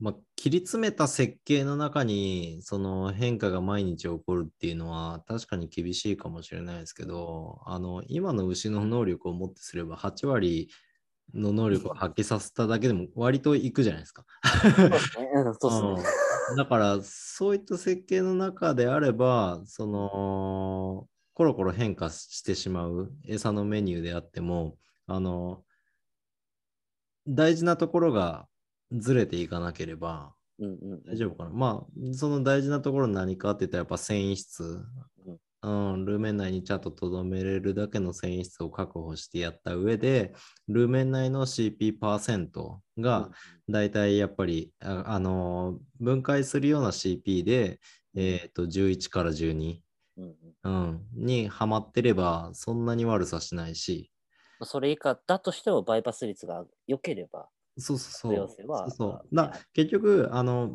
[0.00, 0.04] う。
[0.04, 10.70] まあ、切り詰めた設計の中にその変化が毎日起こるっていうのは確かに厳しいかもしれないですけど、あの今の牛の能力をもってすれば8割
[11.34, 14.24] の能力を発揮させただけでも割といくじゃないですか。
[15.60, 24.76] そうだからそういった設計の中であればそのコロコロ変化してしまう餌のメニューであっても
[25.06, 25.62] あの
[27.28, 28.46] 大事なところが
[28.92, 31.50] ずれていかなければうんうん大丈夫かな。
[31.50, 34.84] まあその大事なところ何かって言ったらやっぱ繊維質、
[35.62, 40.32] うん、ルーメン内にちゃんと留めれるだけの繊維質を確保してやった上で
[40.68, 43.30] ルーメン内の CP% が、
[43.68, 47.78] だいたいやっぱり、あ、あのー分解するような CP で、
[48.16, 49.82] えっと、11から12、
[50.64, 54.10] うんにはまってれば、そんなに悪さしないし、
[54.58, 57.48] まあそれ以下だとしてもバイパス率が良ければ、
[57.78, 58.66] そうそう多そう。
[58.66, 59.26] そうそう。
[59.30, 60.74] まあだ結局、あの、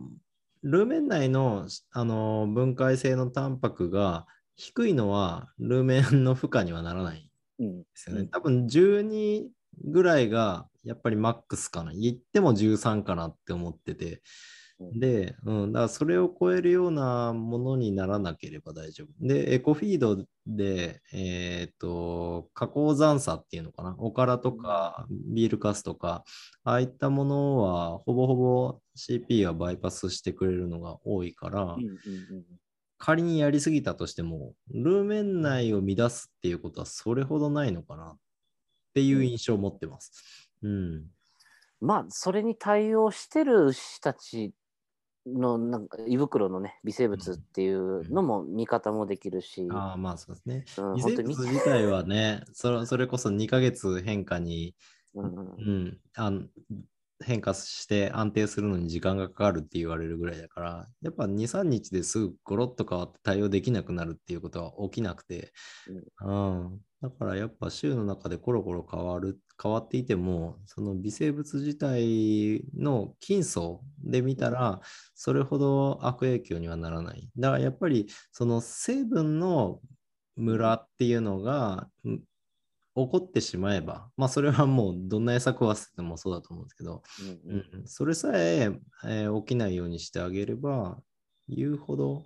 [0.63, 4.25] ルーメン内の、あの分解性のタンパクが
[4.55, 7.29] 低いのは、ルーメンの負荷にはならない
[7.59, 8.21] うんですよね。
[8.21, 9.47] うん多分12
[9.83, 11.91] ぐらいがやっぱりマックスかな。
[11.93, 14.13] 言っても13かなって思ってて。
[14.13, 14.19] うん
[14.99, 19.25] で、うん、だからそれを超えるようなものにならなければ大丈夫。
[19.25, 23.95] で、エコフィードで、えっ、と、加工残差っていうのかな。
[23.99, 26.25] おからとかビールカスとか、
[26.65, 31.77] ああいったものはほぼほぼ CP はバイパスしてくれるのが多いから、
[32.97, 38.17] 仮にやりすぎたとしても、ルーメン内を乱すっていうことはそれほどないのかなっ
[38.93, 40.49] ていう印象を持ってます。
[40.61, 41.05] うん。
[41.81, 44.53] まあ、それに対応してる牛たち
[45.25, 50.65] のなんか胃袋のね、微生物っていうのも見方もできるし、ああ、まあそうですね。
[50.77, 54.75] うん微生物自体はね、それそれこそ2ヶ月変化に、
[55.15, 56.49] うんうんうん、あん
[57.23, 65.53] 変化して安定するのに時間がかかるって言われるぐらいだから、やっぱ2、3日ですぐゴロッと変わって対応できなくなるっていうことは起きなくて、
[66.21, 74.81] うん、だからやっぱ週の中でコロコロ変わる、変わっていても、その微生物自体の菌層で見たら、
[75.13, 77.29] それほど悪影響にはならない。
[77.37, 79.79] だからやっぱりその成分の
[80.35, 82.19] ムラっていうのが、ん
[82.95, 87.65] 起こってしまえば、まあそれはもうどんな餌食わせてもそうだと思うんですけど、うんうん。
[87.73, 88.71] うん、それさえ
[89.05, 91.01] えー起きないようにしてあげれば、
[91.47, 92.23] 言うほど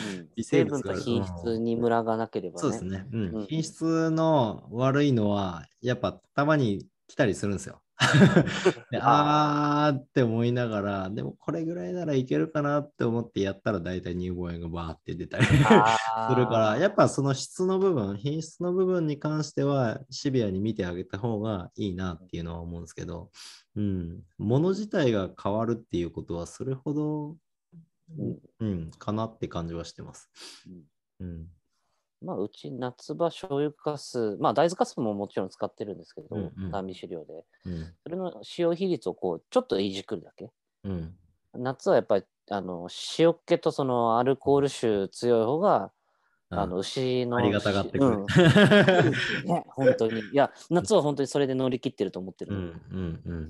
[0.00, 0.28] うん。
[0.36, 2.60] 微生成物が分と品質にムラがなければね。
[2.60, 3.46] そうですね、うんうん。
[3.46, 7.80] 品質の悪いのは、やっぱたまに来たりするんですよ。
[8.90, 23.30] であーって思いながら、でもこれぐらいならいけるかなって思ってやったら大体乳房炎がバーって出たり するから、やっぱその質の部分、品質の部分に関してはシビアに見てあげた方がいいなっていうのは思うんですけど、
[23.76, 27.36] うん、物自体が変わるっていうことはそれほど、
[28.18, 30.30] うんうん、かなって感じはしてます。
[30.66, 30.84] うん
[31.20, 31.46] うん。
[32.22, 37.44] まあ、うち夏場醤油かす、まあ大豆かすももちろん使ってるんですけど、うんうん甘味飼料で。
[37.66, 37.94] うん。
[38.02, 40.50] それの使用比率をこう、ちょっといじくるだけ。
[40.84, 41.14] うん。
[41.54, 45.92] 夏はやっぱり、あの、塩気とそのアルコール臭強い方が、
[46.52, 47.36] あの牛の。
[47.38, 48.26] ありがたがってくうんる。
[49.46, 50.20] ね、本当に。
[50.20, 52.54] いや、夏は本当にそれで乗り切ってると思ってる。
[52.54, 53.48] うんうんうん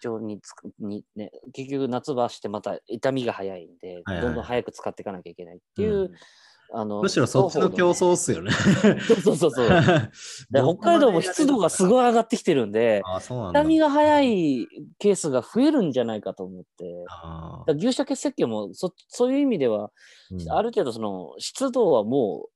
[0.00, 6.10] 貴重につくに、ね、結局夏場してまた痛みが早いんで、はいはいどんどん早く使っていかなきゃいけないっていう、うん
[6.72, 8.50] あのむしろそっちの競争っすよね。
[9.06, 9.68] そうそうそうそう。
[10.50, 11.86] で北海道も湿度がすい。
[11.86, 13.02] ごい上がってきてるんで。
[13.28, 14.66] 痛みが早い
[14.98, 17.04] ケースが増えるんじゃないかと思って。
[17.74, 22.50] 牛舎血石鹸もそそういう意味では、ーある程度その湿度はもう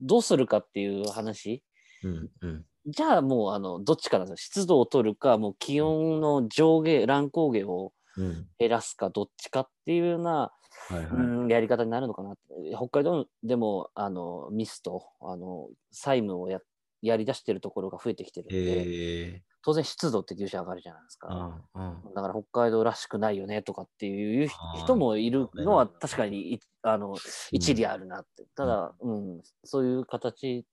[0.00, 1.62] どうするかっていう話
[2.02, 10.50] うんうんじゃあもうあのどっちかなんですよ湿度を取るかもう気温の上下乱高下をうん減らすかどっちかっていうような、は
[10.92, 11.04] いはい。
[11.06, 12.34] うんやり方になるのかな
[12.76, 16.60] 北海道でもあのミストあの債務をや
[17.02, 21.26] やり出してるところが増えてきてるんで、ええ当然湿度って牛舎上がるじゃないですか。
[21.28, 27.16] ああだから北海道らしくないよねとかっていう人もいるのは確かにいあの
[27.50, 28.44] 一理あるなって。
[28.54, 30.64] ただ、うん、そういう形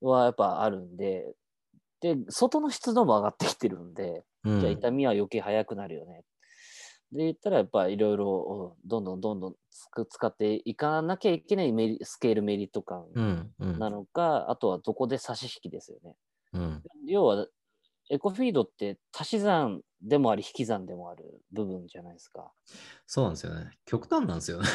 [0.00, 1.34] はやっぱあるんで、
[2.00, 6.22] で、外の湿度も上がってきてるんで、うんじゃあ痛みは余計早くなるよね。
[7.12, 16.14] で言ったらやっぱいろいろうんどんどんどんどんつく使っていかなきゃいけないメリスケールメリット感うんうんなのか、あとはどこで差し引きですよね。
[16.54, 17.46] うん要は
[18.10, 22.50] エコフィードって足し算でもあり引き算でもある部分じゃないですか。
[23.06, 23.70] そうなんですよね。
[23.84, 24.68] 極端なんですよね。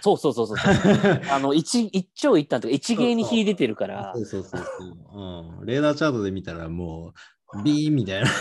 [0.00, 0.56] そうそうそうそう。
[1.30, 5.66] あの一一長一短とか一芸に秀でてるからそうそうそうそう、うん。
[5.66, 7.12] レーダーチャートで見たらも
[7.54, 8.28] う、ビーンみたいな。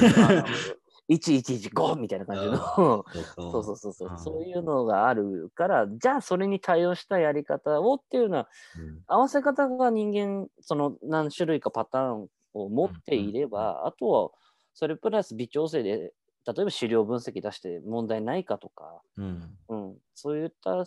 [1.10, 2.58] 1115みたいな感じの。
[2.58, 14.30] そそうそうそうそううんそういうのがあるからじゃあそれに対応したやり方をっていうのはうん合わせ方が人間その何種類かパターンを持っていれば、あとは
[14.74, 16.14] それプラス微調整で
[16.46, 20.84] 例えば資料分析出して問題ないかとか、うんうん、そういった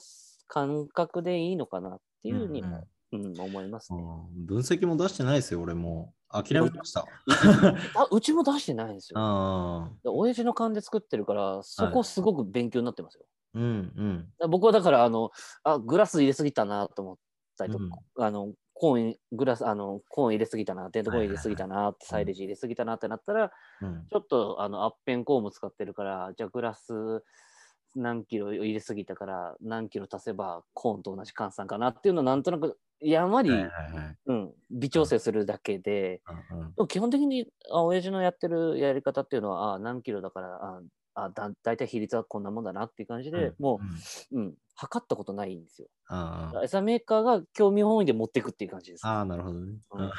[0.49, 4.01] 感覚でいいのかなっていうふうにうんも、うん思いますね。
[4.01, 6.25] うん分析も出してないですよ、俺もう。
[6.43, 7.07] 諦めました。
[7.95, 9.21] あうちも出してないんですよ。
[9.21, 13.25] あ親父の勘で作ってるから、そこすごく勉強になってますよ。
[13.55, 14.17] うんうん。
[14.19, 15.31] だから僕はだから、あの、
[15.63, 17.17] あ、グラス入れすぎたなと思っ
[17.57, 17.85] たりとか、
[18.19, 24.07] あの、コーン、グラス、あの、コーン入れすぎたな、テントコーン入れすぎたなって、サイレージ入れすぎたなってなったら、うん。
[24.11, 27.23] ちょっと、あの、アッペンコーム使ってるから、じゃあグラス
[27.97, 34.17] 何キロ入れすぎたから、何キロ足せばコーンと同じ換算かなっていうのをなんとなく、やんわり、はいはいはい。
[34.27, 36.23] うん、微調整するだけで、
[36.79, 40.81] うん基本的に、あ、親父のやってるやり方っていうのは、あ、何キロだから、あ、
[41.15, 43.81] あだ大体比率はこんなもんだなっていう感じで、も
[44.33, 44.41] うん。
[44.41, 45.89] う、うん、測ったことないんですよ。
[46.07, 49.07] ああ餌メーカーが興味本位で持っていくっていう感じです。
[49.07, 49.79] ああ、なるほどね。
[49.93, 50.11] うん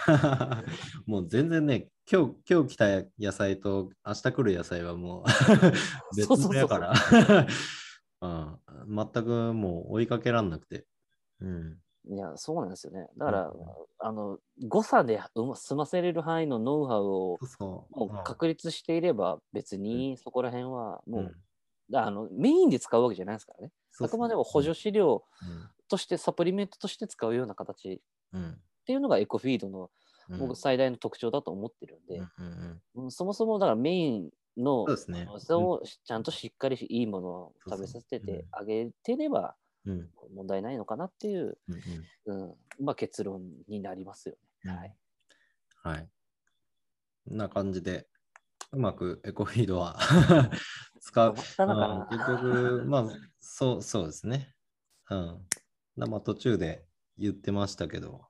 [1.06, 2.86] もう全然ね、今日、今日来た
[3.20, 5.24] 野菜と明日来る野菜はもう
[6.16, 6.94] 別物やから、
[8.22, 8.60] うん、
[8.96, 10.86] 全くもう追いかけらんなくて。
[11.42, 11.80] うん。
[12.08, 13.10] いや、そうなんですよね。
[13.18, 13.56] だから、うん
[13.98, 14.38] あの、
[14.68, 15.20] 誤差で
[15.56, 17.40] 済ませれる範囲のノウハウを。
[17.60, 21.36] もう確立していれば、別にそこら辺はもう、うん
[21.90, 23.72] だあのメインで使うわけじゃないですからね。
[24.02, 25.70] あくまでも補助資料うん。
[25.88, 28.00] として、サプリメントとして使うような形っ
[28.34, 28.62] うん。
[28.86, 29.92] ていうのがエコフィードの
[30.30, 30.40] うん。
[30.40, 32.20] 僕最大の特徴だと思ってるんで、
[32.96, 35.28] うんそもそもだからメインのそうですね。
[35.52, 40.10] をちゃんとしっかりいいものを食べさせてあげてればうん。
[40.34, 41.58] 問題ないのかなっていう、
[42.26, 44.40] うんまあ、結論になりますよね。
[44.66, 44.76] うん。
[44.76, 44.96] はい。
[45.84, 46.10] はい。
[47.28, 48.08] こんな感じで、
[48.72, 50.00] うまくエコフィードは
[51.02, 53.06] 使う結局、まあ、
[53.40, 54.54] そう、そうですね。
[55.10, 55.48] うん。
[55.96, 56.86] なまあ、途中で
[57.18, 58.22] 言ってましたけど、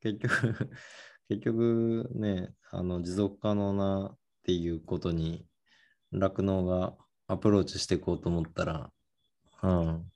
[0.00, 0.28] 結局、
[1.28, 5.46] 結局ね、あの、持続可能なっていうことに、
[6.12, 6.96] 酪農が
[7.26, 8.92] アプローチしていこうと思ったら、
[9.62, 10.12] うん。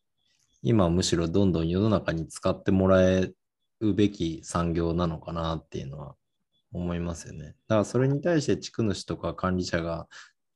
[0.62, 3.32] 今はむしろどんどん世の中に使ってもらえ
[3.80, 6.16] るべき産業なのかなっていうのは
[6.72, 7.46] 思いますよね。
[7.46, 10.08] だからそれに対して地区主とか管理者が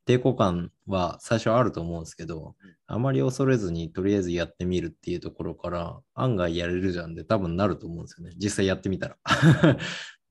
[0.06, 2.54] 抵抗感は最初はあると思うんですけど、
[2.86, 8.34] あまり恐れずにとりあえずやってみるっていうところから案外やれるじゃんで多分なると思うんですよね。
[8.38, 9.16] 実際やってみたら。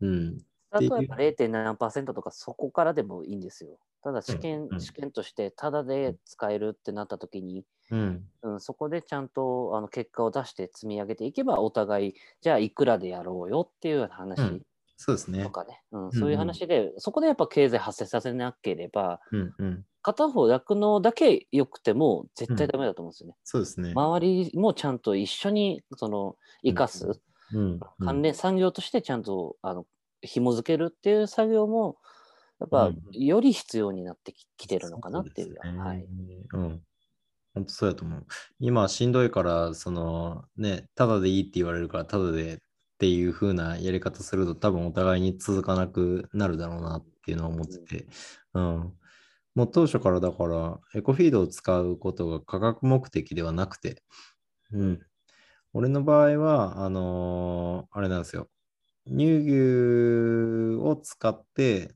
[0.02, 0.38] うん。
[0.72, 1.50] あとはやっぱ 0.
[1.50, 3.78] 何パーセントとかそこからでもいいんですよ。
[4.02, 8.30] ただ試験、うん試験としてタダで使えるってなった時に、うん。
[8.44, 14.62] うん、そこでちゃんとあの結果を出して積み上げていけばお互いじゃあいくらでやろうよっていう話うん
[14.98, 15.50] そうですねと。
[15.50, 19.86] かね、うんんそういう話で、そこでやっぱ経済発生させなければうんうん。
[20.02, 23.36] 片方酪農だけ良くても絶対ダメだと思うんですよね。
[23.44, 23.92] そうですね。
[23.96, 27.20] 周りもちゃんと一緒にその生かす、
[27.54, 27.80] うん。
[28.00, 29.86] 関連産業としてちゃんとあの
[30.22, 31.98] 紐づけるっていう作業も
[32.60, 36.06] やっぱうんより必要になってき,、てるのかなっていうそですねはい。
[36.54, 36.82] うん。
[37.56, 38.26] 本当そうやと思う。
[38.60, 42.62] 今しんどいから、そのね、ただでいいって言われるから、ただで
[42.96, 48.08] っていう風なやり方すると多分お互いに続かなくなるだろうなっていうのは思ってて、
[48.54, 48.94] うん。
[49.56, 54.04] もう当初からだから、エコフィードを使うことが価格目的ではなくて、
[54.72, 55.02] うん。
[55.74, 58.48] 俺の場合は、あのーあれなんですよ。
[59.08, 61.96] 乳牛を使って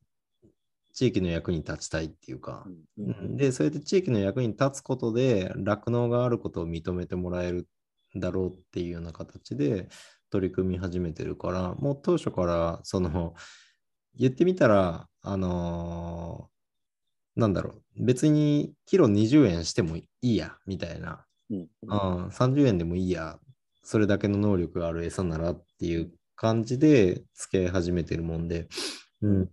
[0.93, 2.65] 地域の役に立ちたいっていうか、
[2.97, 7.69] うんうんで、それで地域の役に立つことで、酪農があることを認めてもらえる
[8.15, 9.87] だろうっていうような形で
[10.29, 13.33] 取り組み始めてるから、もう当初から、その、
[14.15, 16.59] 言ってみたら、あのー
[17.39, 21.67] なんだろう、別にキロ20円してもいいや、みたいな、うん。
[21.83, 23.39] うん、30円でもいいや、
[23.83, 28.67] それだけの能力がある餌ならっていう感じで付き合い始めてるもんで、
[29.21, 29.49] うん。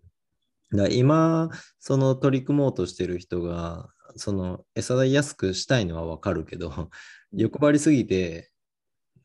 [0.72, 6.90] だ今、その取り組もうとしてる人が、その餌代安くしたいのはわかるけど、
[7.32, 8.50] 欲張りすぎて、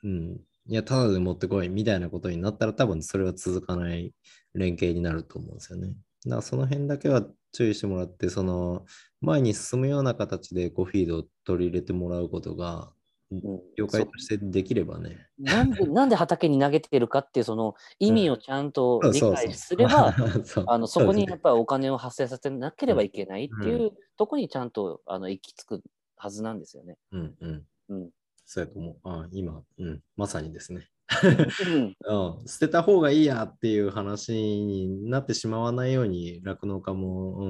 [0.03, 0.39] うん、
[0.71, 4.13] いや、ただで持ってこいみたいなことになったら多分それは続かない
[4.53, 5.89] 連携になると思うんですよね。
[6.23, 8.85] だからその辺だけは注意してもらって、その
[9.19, 12.93] 前に進むような形でエコフィードを取り入れてもらうことが、
[13.31, 15.27] うん業界としてできればね。
[15.39, 20.13] なんで、なんで畑に投げてるかっていうその 意味をちゃんと理解すれば、
[20.43, 25.83] そうあの そこにうやっぱりお金を発生させなければいけないっていうところにちゃんとあの行き着く
[26.15, 26.97] はずなんですよね。
[27.11, 27.65] うんうん。
[27.89, 28.09] うん
[28.53, 28.97] そうやと思う。
[29.05, 30.89] あ今、うん、まさにですね。
[31.23, 31.95] うん
[32.41, 37.47] うん、捨てた方がいいやっていう話になってしまわないように酪農家も、う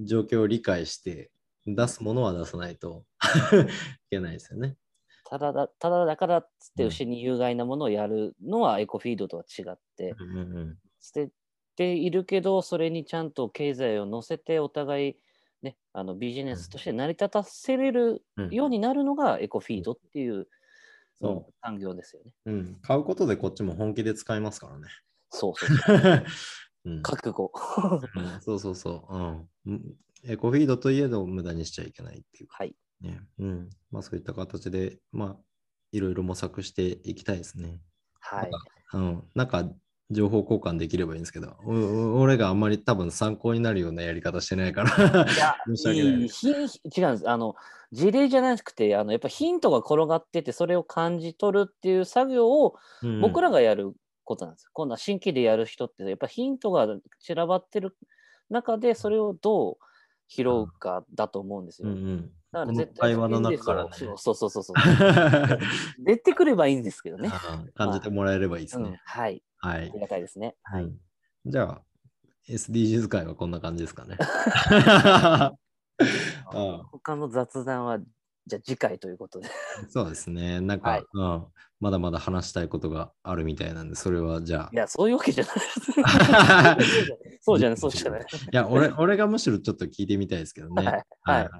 [0.00, 1.30] ん、状況を理解して
[1.66, 3.06] 出すものは出さないと
[4.04, 4.76] いけないですよね。
[5.24, 11.30] ただだただだからっつってうん牛に有害なものをやるのはエコフィードとは違って、うんうん捨て
[11.76, 15.16] ているけど、それにちゃんと経済を乗せてお互い、
[15.62, 20.48] ね、あのビジネスとして成り立たせれるうんようになるのがエコフィードっていう、
[21.20, 22.32] そううん産業ですよね。
[22.46, 24.86] うん、買うことでこっちも本気で使いますからね。
[25.30, 26.24] そうそうそう。
[26.84, 27.52] うん覚悟。
[28.14, 29.08] うんそうそうそ
[29.66, 29.96] う、うん。
[30.24, 32.74] エコフィードといえど無駄にしちゃいけないっていうかはい。
[33.00, 33.20] ね。
[33.38, 33.70] うん。
[33.90, 35.36] まあそういった形で、まあ
[35.92, 37.80] いろいろ模索していきたいですね。
[38.20, 38.50] はい。
[38.94, 39.28] うん。
[39.34, 39.68] なんか
[40.10, 45.24] 情報交換できればいいんですけど、うう俺があんまり多分参考になるようなやり方してないから。
[45.24, 47.28] いや、 申し訳ないい違うんです。
[47.28, 47.56] あの、
[47.92, 53.92] 事例じゃなくて、あの、やっぱヒントが転がってて、それを感じ取るっていう作業をうん僕らがやる
[54.24, 54.70] ことなんですよ。
[54.72, 56.86] 今度は新規でやる人って、やっぱヒントが
[57.18, 57.94] 散らばってる
[58.48, 59.76] 中で、それをどう
[60.28, 61.88] 拾うかだと思うんですよ。
[61.88, 62.32] うんうん。
[62.50, 64.76] だから絶対会話の中からねそうそうそうそう。
[66.02, 67.28] 出てくればいいんですけどね。
[67.28, 69.00] うん感じてもらえればいいですうんね。
[69.04, 69.42] はい。
[69.58, 70.00] はいあり。
[70.00, 70.56] がたいですね。
[70.62, 70.84] はい。
[70.84, 70.98] うん
[71.46, 71.82] じゃあ、
[72.48, 74.18] SDGs 会はこんな感じですかね。
[76.52, 77.98] うん他の雑談は、
[78.46, 79.48] じゃあ次回ということで。
[79.88, 80.60] そうですね。
[80.60, 81.46] なんか、はいうん、
[81.80, 84.76] まだまだ話したいことがあるみたいなんで、それはじゃあい。
[84.76, 85.56] や、そういうわけ じゃない。
[87.40, 88.20] そうじゃない、そうじゃない。
[88.20, 90.84] いや、俺、俺がむしろちょっと聞いてみたいですけどね。
[90.84, 91.50] はいはい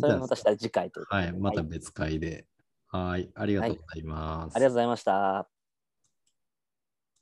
[0.00, 2.46] それはまたしたら次回ということではい、また別会で。
[2.88, 4.56] はい、ありがとうございます。
[4.56, 5.53] ありがとうございました。